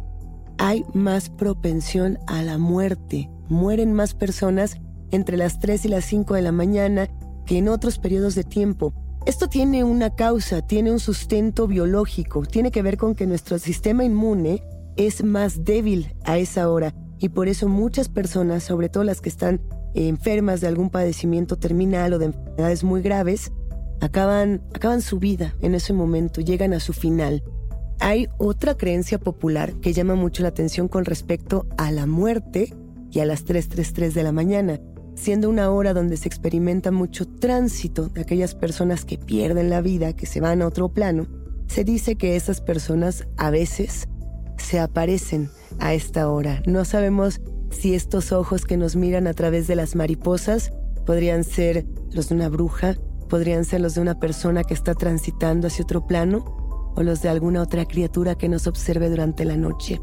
hay 0.59 0.85
más 0.93 1.29
propensión 1.29 2.19
a 2.27 2.41
la 2.43 2.57
muerte. 2.57 3.29
Mueren 3.49 3.91
más 3.91 4.13
personas 4.13 4.77
entre 5.11 5.35
las 5.35 5.59
3 5.59 5.85
y 5.85 5.87
las 5.89 6.05
5 6.05 6.35
de 6.35 6.41
la 6.41 6.51
mañana 6.51 7.09
que 7.45 7.57
en 7.57 7.67
otros 7.67 7.99
periodos 7.99 8.35
de 8.35 8.43
tiempo. 8.43 8.93
Esto 9.25 9.47
tiene 9.47 9.85
una 9.85 10.13
causa, 10.15 10.61
tiene 10.61 10.91
un 10.91 10.99
sustento 10.99 11.65
biológico, 11.65 12.41
tiene 12.41 12.71
que 12.71 12.81
ver 12.81 12.97
con 12.97 13.15
que 13.15 13.25
nuestro 13.25 13.57
sistema 13.57 14.03
inmune 14.03 14.61
es 14.97 15.23
más 15.23 15.63
débil 15.63 16.13
a 16.25 16.37
esa 16.37 16.69
hora. 16.69 16.93
Y 17.19 17.29
por 17.29 17.47
eso 17.47 17.69
muchas 17.69 18.09
personas, 18.09 18.63
sobre 18.63 18.89
todo 18.89 19.05
las 19.05 19.21
que 19.21 19.29
están 19.29 19.61
enfermas 19.93 20.59
de 20.59 20.67
algún 20.67 20.89
padecimiento 20.89 21.55
terminal 21.55 22.11
o 22.11 22.19
de 22.19 22.25
enfermedades 22.25 22.83
muy 22.83 23.01
graves, 23.01 23.53
acaban, 24.01 24.61
acaban 24.73 25.01
su 25.01 25.19
vida 25.19 25.55
en 25.61 25.73
ese 25.73 25.93
momento, 25.93 26.41
llegan 26.41 26.73
a 26.73 26.81
su 26.81 26.91
final. 26.91 27.43
Hay 28.01 28.27
otra 28.39 28.75
creencia 28.75 29.19
popular 29.19 29.73
que 29.75 29.93
llama 29.93 30.15
mucho 30.15 30.43
la 30.43 30.49
atención 30.49 30.89
con 30.89 31.05
respecto 31.05 31.65
a 31.77 31.91
la 31.91 32.07
muerte 32.07 32.73
y 33.09 33.21
a 33.21 33.25
las 33.25 33.45
3.33 33.45 34.11
de 34.11 34.23
la 34.23 34.33
mañana 34.33 34.81
siendo 35.15 35.49
una 35.49 35.69
hora 35.71 35.93
donde 35.93 36.17
se 36.17 36.27
experimenta 36.27 36.91
mucho 36.91 37.27
tránsito 37.27 38.09
de 38.09 38.21
aquellas 38.21 38.55
personas 38.55 39.05
que 39.05 39.17
pierden 39.17 39.69
la 39.69 39.81
vida, 39.81 40.13
que 40.13 40.25
se 40.25 40.41
van 40.41 40.61
a 40.61 40.67
otro 40.67 40.89
plano, 40.89 41.27
se 41.67 41.83
dice 41.83 42.15
que 42.15 42.35
esas 42.35 42.61
personas 42.61 43.27
a 43.37 43.49
veces 43.49 44.07
se 44.57 44.79
aparecen 44.79 45.49
a 45.79 45.93
esta 45.93 46.29
hora. 46.29 46.61
No 46.65 46.85
sabemos 46.85 47.41
si 47.71 47.95
estos 47.95 48.31
ojos 48.31 48.65
que 48.65 48.77
nos 48.77 48.95
miran 48.95 49.27
a 49.27 49.33
través 49.33 49.67
de 49.67 49.75
las 49.75 49.95
mariposas 49.95 50.71
podrían 51.05 51.43
ser 51.43 51.85
los 52.11 52.29
de 52.29 52.35
una 52.35 52.49
bruja, 52.49 52.95
podrían 53.29 53.65
ser 53.65 53.81
los 53.81 53.95
de 53.95 54.01
una 54.01 54.19
persona 54.19 54.63
que 54.63 54.73
está 54.73 54.93
transitando 54.93 55.67
hacia 55.67 55.83
otro 55.83 56.05
plano, 56.05 56.45
o 56.95 57.01
los 57.01 57.21
de 57.21 57.29
alguna 57.29 57.61
otra 57.61 57.85
criatura 57.85 58.35
que 58.35 58.49
nos 58.49 58.67
observe 58.67 59.09
durante 59.09 59.45
la 59.45 59.57
noche. 59.57 59.99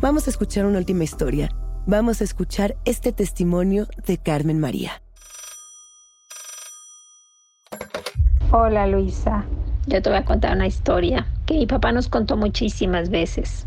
Vamos 0.00 0.26
a 0.26 0.30
escuchar 0.30 0.66
una 0.66 0.78
última 0.78 1.04
historia. 1.04 1.48
Vamos 1.86 2.22
a 2.22 2.24
escuchar 2.24 2.76
este 2.86 3.12
testimonio 3.12 3.86
de 4.06 4.16
Carmen 4.16 4.58
María. 4.58 5.02
Hola 8.50 8.86
Luisa, 8.86 9.44
yo 9.86 10.00
te 10.00 10.08
voy 10.08 10.18
a 10.18 10.24
contar 10.24 10.56
una 10.56 10.66
historia 10.66 11.26
que 11.44 11.58
mi 11.58 11.66
papá 11.66 11.92
nos 11.92 12.08
contó 12.08 12.38
muchísimas 12.38 13.10
veces. 13.10 13.66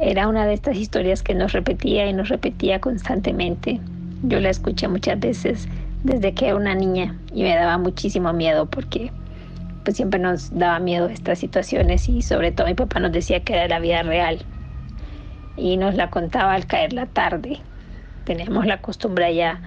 Era 0.00 0.26
una 0.26 0.44
de 0.44 0.54
estas 0.54 0.76
historias 0.76 1.22
que 1.22 1.36
nos 1.36 1.52
repetía 1.52 2.08
y 2.08 2.12
nos 2.12 2.30
repetía 2.30 2.80
constantemente. 2.80 3.80
Yo 4.24 4.40
la 4.40 4.50
escuché 4.50 4.88
muchas 4.88 5.20
veces 5.20 5.68
desde 6.02 6.34
que 6.34 6.46
era 6.48 6.56
una 6.56 6.74
niña 6.74 7.16
y 7.32 7.44
me 7.44 7.54
daba 7.54 7.78
muchísimo 7.78 8.32
miedo 8.32 8.66
porque 8.66 9.12
pues 9.84 9.96
siempre 9.96 10.18
nos 10.18 10.50
daba 10.58 10.80
miedo 10.80 11.06
estas 11.06 11.38
situaciones 11.38 12.08
y 12.08 12.22
sobre 12.22 12.50
todo 12.50 12.66
mi 12.66 12.74
papá 12.74 12.98
nos 12.98 13.12
decía 13.12 13.38
que 13.44 13.52
era 13.52 13.68
la 13.68 13.78
vida 13.78 14.02
real 14.02 14.44
y 15.56 15.76
nos 15.76 15.94
la 15.94 16.10
contaba 16.10 16.54
al 16.54 16.66
caer 16.66 16.92
la 16.92 17.06
tarde. 17.06 17.60
Teníamos 18.24 18.66
la 18.66 18.80
costumbre 18.80 19.34
ya 19.34 19.60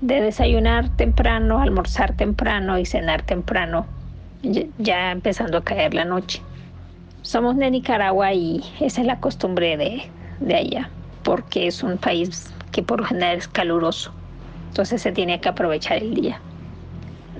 de 0.00 0.20
desayunar 0.20 0.88
temprano, 0.96 1.60
almorzar 1.60 2.14
temprano 2.14 2.78
y 2.78 2.86
cenar 2.86 3.22
temprano, 3.22 3.86
ya 4.78 5.10
empezando 5.10 5.58
a 5.58 5.64
caer 5.64 5.94
la 5.94 6.04
noche. 6.04 6.40
Somos 7.22 7.56
de 7.56 7.70
Nicaragua 7.70 8.32
y 8.32 8.62
esa 8.80 9.00
es 9.00 9.06
la 9.06 9.18
costumbre 9.20 9.76
de, 9.76 10.02
de 10.40 10.54
allá, 10.54 10.90
porque 11.24 11.66
es 11.66 11.82
un 11.82 11.98
país 11.98 12.52
que 12.70 12.82
por 12.82 13.00
lo 13.00 13.06
general 13.06 13.36
es 13.38 13.48
caluroso, 13.48 14.12
entonces 14.68 15.02
se 15.02 15.12
tiene 15.12 15.40
que 15.40 15.48
aprovechar 15.48 15.98
el 15.98 16.14
día. 16.14 16.40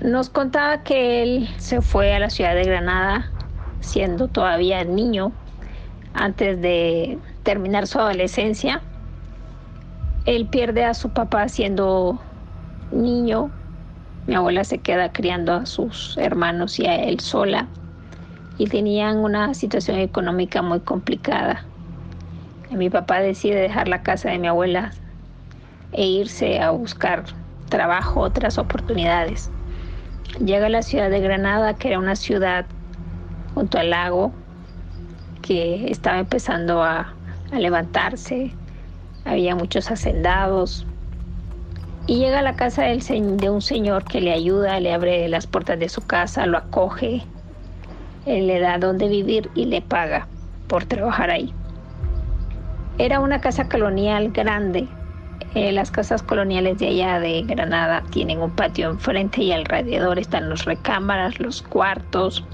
Nos 0.03 0.31
contaba 0.31 0.83
que 0.83 1.23
él 1.23 1.49
se 1.59 1.81
fue 1.81 2.15
a 2.15 2.19
la 2.19 2.31
ciudad 2.31 2.55
de 2.55 2.65
Granada 2.65 3.31
siendo 3.81 4.29
todavía 4.29 4.85
niño, 4.85 5.33
antes 6.15 6.61
de 6.61 7.19
terminar 7.49 7.87
su 7.87 7.99
adolescencia. 7.99 8.83
Él 10.27 10.45
pierde 10.49 10.85
a 10.85 10.93
su 10.93 11.09
papá 11.09 11.49
siendo 11.49 12.21
niño. 12.93 13.51
Mi 14.27 14.35
abuela 14.35 14.65
se 14.65 14.81
queda 14.81 15.13
criando 15.13 15.55
a 15.55 15.65
sus 15.65 16.19
hermanos 16.19 16.79
y 16.79 16.85
a 16.85 16.97
él 16.97 17.21
sola. 17.21 17.67
Y 18.59 18.67
tenían 18.67 19.17
una 19.17 19.55
situación 19.55 19.99
económica 19.99 20.61
muy 20.61 20.81
complicada. 20.81 21.65
mi 22.71 22.91
papá 22.91 23.21
decide 23.21 23.55
dejar 23.55 23.89
la 23.89 24.03
casa 24.03 24.29
de 24.29 24.39
mi 24.39 24.49
abuela 24.49 24.91
e 25.93 26.07
irse 26.07 26.61
a 26.61 26.73
buscar 26.73 27.25
trabajo, 27.71 28.21
otras 28.21 28.59
oportunidades. 28.59 29.51
Llega 30.39 30.67
a 30.67 30.69
la 30.69 30.83
ciudad 30.83 31.09
de 31.09 31.21
Granada, 31.21 31.73
que 31.73 31.89
era 31.89 31.99
una 31.99 32.15
ciudad 32.15 32.67
junto 33.55 33.79
al 33.79 33.89
lago, 33.89 34.33
que 35.41 35.91
estaba 35.91 36.19
empezando 36.19 36.83
a, 36.83 37.15
a 37.53 37.59
levantarse, 37.59 38.53
había 39.25 39.55
muchos 39.55 39.91
hacendados. 39.91 40.87
Y 42.07 42.19
llega 42.19 42.39
a 42.39 42.43
la 42.43 42.57
casa 42.57 42.83
de 42.85 43.51
un 43.51 43.61
señor 43.61 44.05
que 44.05 44.21
le 44.21 44.33
ayuda, 44.33 44.81
le 44.81 44.95
abre 44.95 45.29
las 45.29 45.47
puertas 45.47 45.79
de 45.79 45.89
su 45.89 46.01
casa, 46.01 46.47
lo 46.47 46.57
acoge, 46.57 47.23
le 48.25 48.61
da 48.61 48.79
donde 48.79 49.09
vivir 49.09 49.51
y 49.55 49.67
le 49.67 49.83
paga 49.83 50.27
por 50.69 50.85
trabajar 50.85 51.31
ahí. 51.31 51.53
Era 52.99 53.21
una 53.21 53.41
casa 53.41 53.69
colonial 53.69 54.31
grande. 54.33 54.89
Eh, 55.55 55.73
las 55.73 55.91
casas 55.91 56.23
coloniales 56.23 56.79
de 56.79 56.89
allá 56.89 57.21
de 57.21 57.43
Granada 57.43 58.03
tienen 58.11 58.41
un 58.41 58.51
patio 58.51 58.91
enfrente 58.91 59.43
y 59.43 59.53
alrededor 59.53 60.19
están 60.19 60.51
los 60.51 60.65
recámaras, 60.65 61.41
los 61.41 61.63
cuartos, 61.63 62.45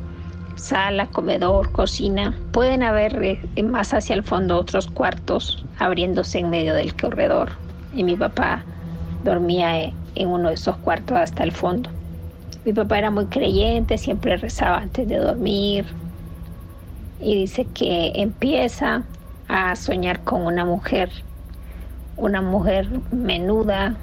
sala, 0.56 1.06
comedor, 1.06 1.70
cocina. 1.72 2.34
Pueden 2.52 2.82
haber 2.82 3.22
eh, 3.22 3.62
más 3.62 3.94
hacia 3.94 4.14
el 4.14 4.22
fondo 4.22 4.58
otros 4.58 4.86
cuartos 4.88 5.64
abriéndose 5.78 6.38
en 6.38 6.50
medio 6.50 6.74
del 6.74 6.94
corredor. 6.96 7.50
Y 7.94 8.04
mi 8.04 8.16
papá 8.16 8.64
dormía 9.24 9.80
eh, 9.80 9.94
en 10.14 10.28
uno 10.28 10.48
de 10.48 10.54
esos 10.54 10.76
cuartos 10.78 11.16
hasta 11.18 11.42
el 11.44 11.52
fondo. 11.52 11.90
Mi 12.64 12.72
papá 12.72 12.98
era 12.98 13.10
muy 13.10 13.26
creyente, 13.26 13.98
siempre 13.98 14.36
rezaba 14.36 14.78
antes 14.78 15.06
de 15.08 15.16
dormir. 15.16 15.86
Y 17.20 17.34
dice 17.36 17.66
que 17.74 18.12
empieza 18.14 19.02
a 19.48 19.76
soñar 19.76 20.24
con 20.24 20.42
una 20.46 20.64
mujer, 20.64 21.10
una 22.16 22.40
mujer 22.40 22.88
menuda, 23.12 23.96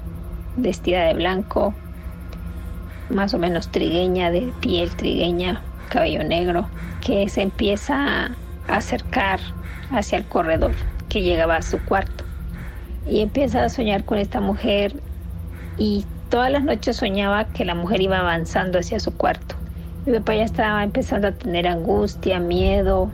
vestida 0.56 1.04
de 1.04 1.14
blanco, 1.14 1.74
más 3.10 3.34
o 3.34 3.38
menos 3.38 3.68
trigueña, 3.70 4.30
de 4.30 4.52
piel 4.60 4.94
trigueña, 4.96 5.60
cabello 5.92 6.24
negro, 6.24 6.66
que 7.04 7.28
se 7.28 7.42
empieza 7.42 8.26
a 8.26 8.30
acercar 8.66 9.40
hacia 9.90 10.16
el 10.16 10.24
corredor 10.24 10.72
que 11.10 11.20
llegaba 11.20 11.56
a 11.56 11.62
su 11.62 11.78
cuarto. 11.84 12.24
Y 13.06 13.20
empieza 13.20 13.64
a 13.64 13.68
soñar 13.68 14.04
con 14.04 14.16
esta 14.16 14.40
mujer 14.40 14.94
y 15.76 16.06
todas 16.30 16.50
las 16.50 16.64
noches 16.64 16.96
soñaba 16.96 17.44
que 17.44 17.66
la 17.66 17.74
mujer 17.74 18.00
iba 18.00 18.18
avanzando 18.18 18.78
hacia 18.78 19.00
su 19.00 19.14
cuarto. 19.14 19.54
Mi 20.06 20.14
papá 20.14 20.34
ya 20.34 20.44
estaba 20.44 20.82
empezando 20.82 21.28
a 21.28 21.32
tener 21.32 21.68
angustia, 21.68 22.40
miedo, 22.40 23.10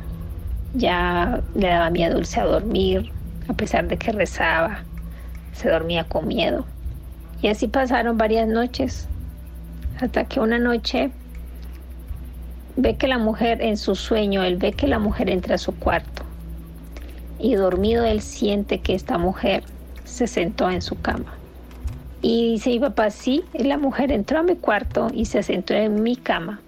ya 0.74 1.40
le 1.56 1.68
daba 1.68 1.90
miedo 1.90 2.14
dulce 2.14 2.40
a 2.40 2.44
dormir, 2.44 3.10
a 3.48 3.54
pesar 3.54 3.88
de 3.88 3.96
que 3.96 4.12
rezaba, 4.12 4.84
se 5.52 5.68
dormía 5.68 6.04
con 6.04 6.28
miedo. 6.28 6.64
Y 7.42 7.48
así 7.48 7.66
pasaron 7.66 8.16
varias 8.18 8.46
noches, 8.46 9.08
hasta 10.00 10.24
que 10.24 10.38
una 10.38 10.58
noche 10.58 11.10
Ve 12.80 12.94
que 12.94 13.08
la 13.08 13.18
mujer 13.18 13.60
en 13.60 13.76
su 13.76 13.96
sueño, 13.96 14.44
él 14.44 14.56
ve 14.56 14.70
que 14.70 14.86
la 14.86 15.00
mujer 15.00 15.28
entra 15.30 15.56
a 15.56 15.58
su 15.58 15.74
cuarto 15.74 16.22
y 17.40 17.56
dormido 17.56 18.04
él 18.04 18.20
siente 18.20 18.78
que 18.78 18.94
esta 18.94 19.18
mujer 19.18 19.64
se 20.04 20.28
sentó 20.28 20.70
en 20.70 20.80
su 20.80 21.00
cama. 21.00 21.34
Y 22.22 22.52
dice 22.52 22.70
mi 22.70 22.78
papá, 22.78 23.10
sí, 23.10 23.42
la 23.52 23.78
mujer 23.78 24.12
entró 24.12 24.38
a 24.38 24.42
mi 24.44 24.54
cuarto 24.54 25.08
y 25.12 25.24
se 25.24 25.42
sentó 25.42 25.74
en 25.74 26.04
mi 26.04 26.14
cama, 26.14 26.60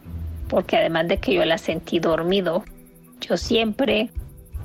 porque 0.48 0.78
además 0.78 1.06
de 1.06 1.18
que 1.18 1.32
yo 1.32 1.44
la 1.44 1.58
sentí 1.58 2.00
dormido, 2.00 2.64
yo 3.20 3.36
siempre 3.36 4.10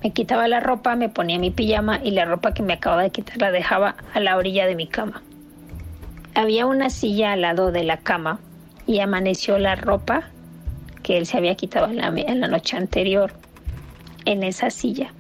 me 0.04 0.14
quitaba 0.14 0.48
la 0.48 0.62
ropa, 0.62 0.96
me 0.96 1.10
ponía 1.10 1.38
mi 1.38 1.52
pijama 1.52 2.00
y 2.04 2.10
la 2.10 2.26
ropa 2.26 2.56
que 2.56 2.64
me 2.64 2.74
acababa 2.74 3.04
de 3.04 3.12
quitar 3.12 3.38
la 3.38 3.52
dejaba 3.52 3.98
a 4.16 4.20
la 4.20 4.36
orilla 4.36 4.66
de 4.66 4.74
mi 4.74 4.88
cama. 4.88 5.22
Había 6.34 6.66
una 6.66 6.90
silla 6.90 7.34
al 7.34 7.42
lado 7.42 7.72
de 7.72 7.84
la 7.84 7.98
cama 7.98 8.40
y 8.88 9.00
amaneció 9.00 9.60
la 9.60 9.76
ropa 9.76 10.32
que 11.06 11.20
él 11.20 11.28
se 11.28 11.38
había 11.38 11.54
quitado 11.54 11.86
en 11.86 11.98
la, 11.98 12.08
en 12.08 12.42
la 12.42 12.48
noche 12.48 12.76
anterior 12.76 13.32
en 14.26 14.42
esa 14.42 14.72
silla. 14.72 15.14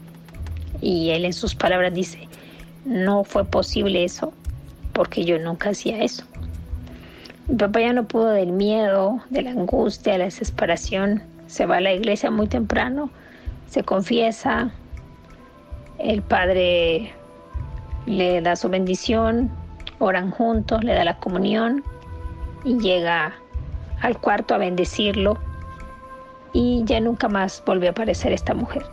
Y 0.81 1.11
él 1.11 1.25
en 1.25 1.33
sus 1.33 1.53
palabras 1.53 1.93
dice, 1.93 2.27
no 2.85 3.23
fue 3.23 3.45
posible 3.45 4.03
eso 4.03 4.33
porque 4.93 5.25
yo 5.25 5.37
nunca 5.37 5.69
hacía 5.69 6.01
eso. 6.03 6.23
Mi 7.47 7.57
papá 7.57 7.81
ya 7.81 7.93
no 7.93 8.07
pudo 8.07 8.29
del 8.29 8.51
miedo, 8.51 9.21
de 9.29 9.43
la 9.43 9.51
angustia, 9.51 10.13
de 10.13 10.17
la 10.17 10.25
desesperación. 10.25 11.21
Se 11.45 11.67
va 11.67 11.77
a 11.77 11.81
la 11.81 11.93
iglesia 11.93 12.31
muy 12.31 12.47
temprano, 12.47 13.11
se 13.69 13.83
confiesa, 13.83 14.71
el 15.99 16.23
padre 16.23 17.13
le 18.07 18.41
da 18.41 18.55
su 18.55 18.69
bendición, 18.69 19.51
oran 19.99 20.31
juntos, 20.31 20.83
le 20.83 20.95
da 20.95 21.03
la 21.03 21.19
comunión 21.19 21.83
y 22.63 22.79
llega 22.79 23.35
al 24.01 24.19
cuarto 24.19 24.55
a 24.55 24.57
bendecirlo 24.57 25.37
y 26.55 26.85
ya 26.85 27.01
nunca 27.01 27.27
más 27.27 27.61
volvió 27.65 27.89
a 27.89 27.91
aparecer 27.91 28.31
esta 28.31 28.53
mujer. 28.53 28.85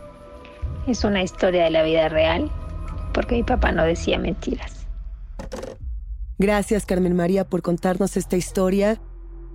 Es 0.85 1.05
una 1.05 1.23
historia 1.23 1.63
de 1.63 1.69
la 1.71 1.81
vida 1.81 2.09
real, 2.09 2.51
porque 3.13 3.35
mi 3.35 3.43
papá 3.43 3.71
no 3.71 3.85
decía 3.85 4.19
mentiras. 4.19 4.85
Gracias 6.37 6.85
Carmen 6.85 7.15
María 7.15 7.45
por 7.47 7.61
contarnos 7.61 8.17
esta 8.17 8.35
historia 8.35 8.99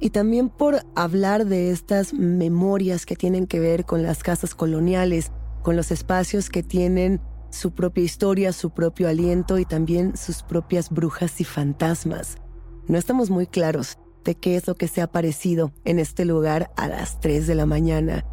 y 0.01 0.09
también 0.09 0.49
por 0.49 0.81
hablar 0.97 1.45
de 1.45 1.71
estas 1.71 2.15
memorias 2.15 3.05
que 3.05 3.15
tienen 3.15 3.47
que 3.47 3.61
ver 3.61 3.85
con 3.85 4.03
las 4.03 4.23
casas 4.23 4.55
coloniales, 4.55 5.31
con 5.63 5.77
los 5.77 5.91
espacios 5.91 6.49
que 6.49 6.63
tienen 6.63 7.21
su 7.51 7.73
propia 7.73 8.05
historia, 8.05 8.55
su 8.55 8.71
propio 8.71 9.09
aliento 9.09 9.59
y 9.59 9.67
también 9.67 10.17
sus 10.17 10.43
propias 10.43 10.89
brujas 10.89 11.43
y 11.43 11.45
fantasmas. 11.45 12.39
No 12.87 12.97
estamos 12.97 13.29
muy 13.29 13.47
claros 13.47 13.99
qué 14.23 14.57
es 14.57 14.67
lo 14.67 14.75
que 14.75 14.89
se 14.89 15.01
ha 15.01 15.05
aparecido 15.05 15.73
en 15.85 15.99
este 15.99 16.25
lugar 16.25 16.71
a 16.77 16.89
las 16.89 17.21
3 17.21 17.47
de 17.47 17.55
la 17.55 17.67
mañana. 17.67 18.25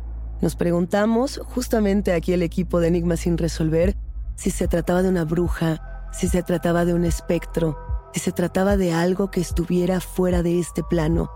Nos 0.41 0.56
preguntamos, 0.56 1.39
justamente 1.43 2.13
aquí 2.13 2.34
el 2.34 2.43
equipo 2.43 2.80
de 2.80 2.89
Enigma 2.89 3.17
sin 3.17 3.38
resolver, 3.38 3.95
si 4.36 4.52
se 4.52 4.67
trataba 4.67 5.02
de 5.02 5.10
una 5.10 5.24
bruja, 5.24 6.10
si 6.12 6.28
se 6.28 6.43
trataba 6.43 6.86
de 6.86 6.93
un 6.93 7.06
espectro, 7.06 7.78
si 8.13 8.19
se 8.19 8.32
trataba 8.32 8.78
de 8.78 8.93
algo 8.93 9.32
que 9.32 9.41
estuviera 9.41 10.02
fuera 10.02 10.43
de 10.43 10.60
este 10.60 10.84
plano. 10.84 11.30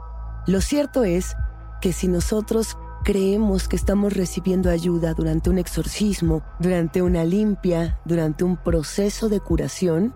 Lo 0.48 0.62
cierto 0.62 1.04
es 1.04 1.36
que 1.82 1.94
si 1.94 2.08
nosotros 2.08 2.78
creemos 3.04 3.70
que 3.70 3.78
estamos 3.78 4.14
recibiendo 4.14 4.70
ayuda 4.70 5.14
durante 5.14 5.50
un 5.50 5.58
exorcismo, 5.58 6.44
durante 6.60 7.02
una 7.02 7.24
limpia, 7.24 8.00
durante 8.04 8.44
un 8.44 8.58
proceso 8.58 9.30
de 9.30 9.40
curación, 9.40 10.14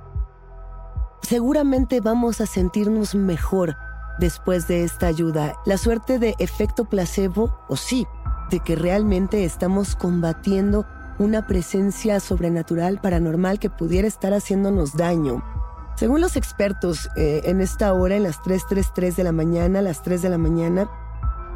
seguramente 1.21 2.01
vamos 2.01 2.41
a 2.41 2.45
sentirnos 2.45 3.15
mejor 3.15 3.77
después 4.19 4.67
de 4.67 4.83
esta 4.83 5.07
ayuda. 5.07 5.55
La 5.65 5.77
suerte 5.77 6.19
de 6.19 6.35
efecto 6.39 6.85
placebo, 6.85 7.57
o 7.67 7.75
sí, 7.75 8.07
de 8.49 8.59
que 8.59 8.75
realmente 8.75 9.45
estamos 9.45 9.95
combatiendo 9.95 10.85
una 11.19 11.47
presencia 11.47 12.19
sobrenatural, 12.19 12.99
paranormal 12.99 13.59
que 13.59 13.69
pudiera 13.69 14.07
estar 14.07 14.33
haciéndonos 14.33 14.95
daño. 14.95 15.43
Según 15.95 16.21
los 16.21 16.35
expertos, 16.35 17.09
eh, 17.15 17.41
en 17.45 17.61
esta 17.61 17.93
hora, 17.93 18.15
en 18.15 18.23
las 18.23 18.41
3.33 18.41 19.15
de 19.15 19.23
la 19.23 19.31
mañana, 19.31 19.81
las 19.81 20.01
3 20.01 20.21
de 20.23 20.29
la 20.29 20.37
mañana, 20.39 20.89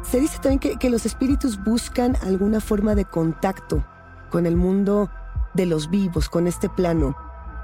se 0.02 0.20
dice 0.20 0.38
también 0.40 0.60
que, 0.60 0.76
que 0.76 0.90
los 0.90 1.06
espíritus 1.06 1.62
buscan 1.62 2.16
alguna 2.22 2.60
forma 2.60 2.94
de 2.94 3.04
contacto 3.04 3.84
con 4.30 4.46
el 4.46 4.56
mundo 4.56 5.10
de 5.54 5.66
los 5.66 5.90
vivos, 5.90 6.28
con 6.28 6.46
este 6.46 6.68
plano. 6.68 7.16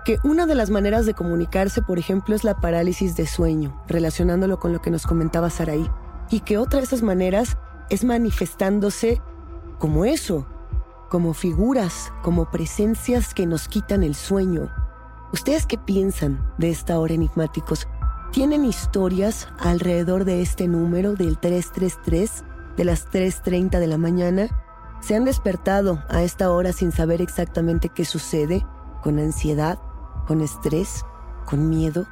Que 0.04 0.18
una 0.22 0.44
de 0.44 0.54
las 0.54 0.68
maneras 0.68 1.06
de 1.06 1.14
comunicarse, 1.14 1.80
por 1.80 1.98
ejemplo, 1.98 2.34
es 2.34 2.44
la 2.44 2.60
parálisis 2.60 3.16
de 3.16 3.26
sueño, 3.26 3.82
relacionándolo 3.88 4.60
con 4.60 4.74
lo 4.74 4.82
que 4.82 4.90
nos 4.90 5.06
comentaba 5.06 5.48
Saraí. 5.48 5.90
Y 6.30 6.40
que 6.40 6.58
otra 6.58 6.80
de 6.80 6.84
esas 6.84 7.02
maneras 7.02 7.56
es 7.88 8.04
manifestándose 8.04 9.22
como 9.78 10.04
eso, 10.04 10.46
como 11.08 11.32
figuras, 11.32 12.12
como 12.22 12.50
presencias 12.50 13.32
que 13.32 13.46
nos 13.46 13.66
quitan 13.66 14.02
el 14.02 14.14
sueño. 14.14 14.70
¿Ustedes 15.32 15.64
qué 15.64 15.78
piensan 15.78 16.52
de 16.58 16.68
esta 16.68 16.98
hora 16.98 17.14
enigmáticos? 17.14 17.88
¿Tienen 18.30 18.66
historias 18.66 19.48
alrededor 19.58 20.24
de 20.24 20.42
este 20.42 20.68
número 20.68 21.14
del 21.14 21.38
333 21.38 22.44
de 22.76 22.84
las 22.84 23.10
3.30 23.10 23.78
de 23.78 23.86
la 23.86 23.96
mañana? 23.96 24.48
¿Se 25.00 25.14
han 25.14 25.24
despertado 25.24 26.02
a 26.08 26.22
esta 26.22 26.50
hora 26.50 26.72
sin 26.72 26.92
saber 26.92 27.22
exactamente 27.22 27.88
qué 27.88 28.04
sucede? 28.04 28.66
¿Con 29.02 29.18
ansiedad? 29.18 29.78
¿Con 30.26 30.40
estrés? 30.40 31.04
¿Con 31.46 31.68
miedo? 31.68 32.06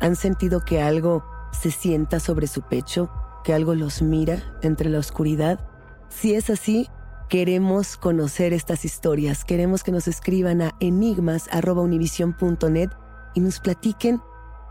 ¿Han 0.00 0.16
sentido 0.16 0.64
que 0.64 0.82
algo 0.82 1.24
se 1.52 1.70
sienta 1.70 2.20
sobre 2.20 2.46
su 2.46 2.62
pecho? 2.62 3.10
¿Que 3.44 3.54
algo 3.54 3.74
los 3.74 4.02
mira 4.02 4.42
entre 4.62 4.90
la 4.90 4.98
oscuridad? 4.98 5.60
Si 6.08 6.34
es 6.34 6.50
así, 6.50 6.88
Queremos 7.28 7.96
conocer 7.96 8.52
estas 8.52 8.84
historias, 8.84 9.44
queremos 9.44 9.82
que 9.82 9.90
nos 9.90 10.06
escriban 10.06 10.62
a 10.62 10.76
enigmas.univision.net 10.78 12.90
y 13.34 13.40
nos 13.40 13.58
platiquen 13.58 14.20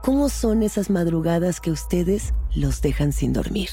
cómo 0.01 0.29
son 0.29 0.63
esas 0.63 0.89
madrugadas 0.89 1.59
que 1.59 1.71
ustedes 1.71 2.33
los 2.55 2.81
dejan 2.81 3.11
sin 3.11 3.33
dormir. 3.33 3.71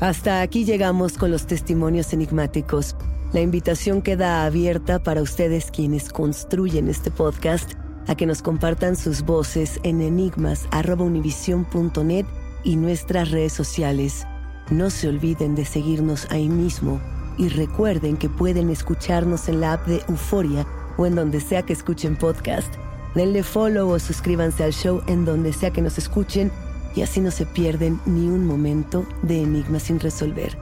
Hasta 0.00 0.40
aquí 0.40 0.64
llegamos 0.64 1.18
con 1.18 1.30
los 1.30 1.46
testimonios 1.46 2.14
enigmáticos. 2.14 2.96
La 3.32 3.40
invitación 3.40 4.02
queda 4.02 4.44
abierta 4.44 5.00
para 5.00 5.20
ustedes 5.20 5.72
quienes 5.72 6.10
construyen 6.10 6.88
este 6.88 7.10
podcast 7.10 7.72
a 8.06 8.14
que 8.14 8.24
nos 8.24 8.40
compartan 8.40 8.94
sus 8.94 9.22
voces 9.22 9.80
en 9.82 10.00
enigmas.univision.net 10.00 12.24
y 12.62 12.76
nuestras 12.76 13.32
redes 13.32 13.52
sociales. 13.52 14.28
No 14.70 14.90
se 14.90 15.08
olviden 15.08 15.56
de 15.56 15.64
seguirnos 15.64 16.28
ahí 16.30 16.48
mismo 16.48 17.00
y 17.36 17.48
recuerden 17.48 18.16
que 18.16 18.28
pueden 18.28 18.70
escucharnos 18.70 19.48
en 19.48 19.60
la 19.60 19.72
app 19.74 19.84
de 19.86 20.02
Euforia 20.08 20.64
o 20.96 21.04
en 21.04 21.16
donde 21.16 21.40
sea 21.40 21.62
que 21.62 21.72
escuchen 21.72 22.14
podcast. 22.16 22.72
Denle 23.16 23.42
follow 23.42 23.90
o 23.90 23.98
suscríbanse 23.98 24.62
al 24.62 24.72
show 24.72 25.02
en 25.08 25.24
donde 25.24 25.52
sea 25.52 25.72
que 25.72 25.82
nos 25.82 25.98
escuchen 25.98 26.52
y 26.94 27.02
así 27.02 27.20
no 27.20 27.32
se 27.32 27.44
pierden 27.44 27.98
ni 28.06 28.28
un 28.28 28.46
momento 28.46 29.04
de 29.22 29.42
enigmas 29.42 29.82
sin 29.82 29.98
resolver. 29.98 30.56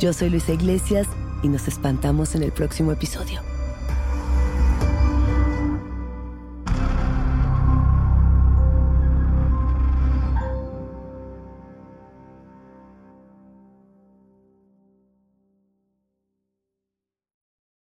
Yo 0.00 0.12
soy 0.12 0.30
Luisa 0.30 0.52
Iglesias 0.52 1.06
y 1.42 1.48
nos 1.48 1.68
espantamos 1.68 2.34
en 2.34 2.42
el 2.42 2.52
próximo 2.52 2.92
episodio. 2.92 3.57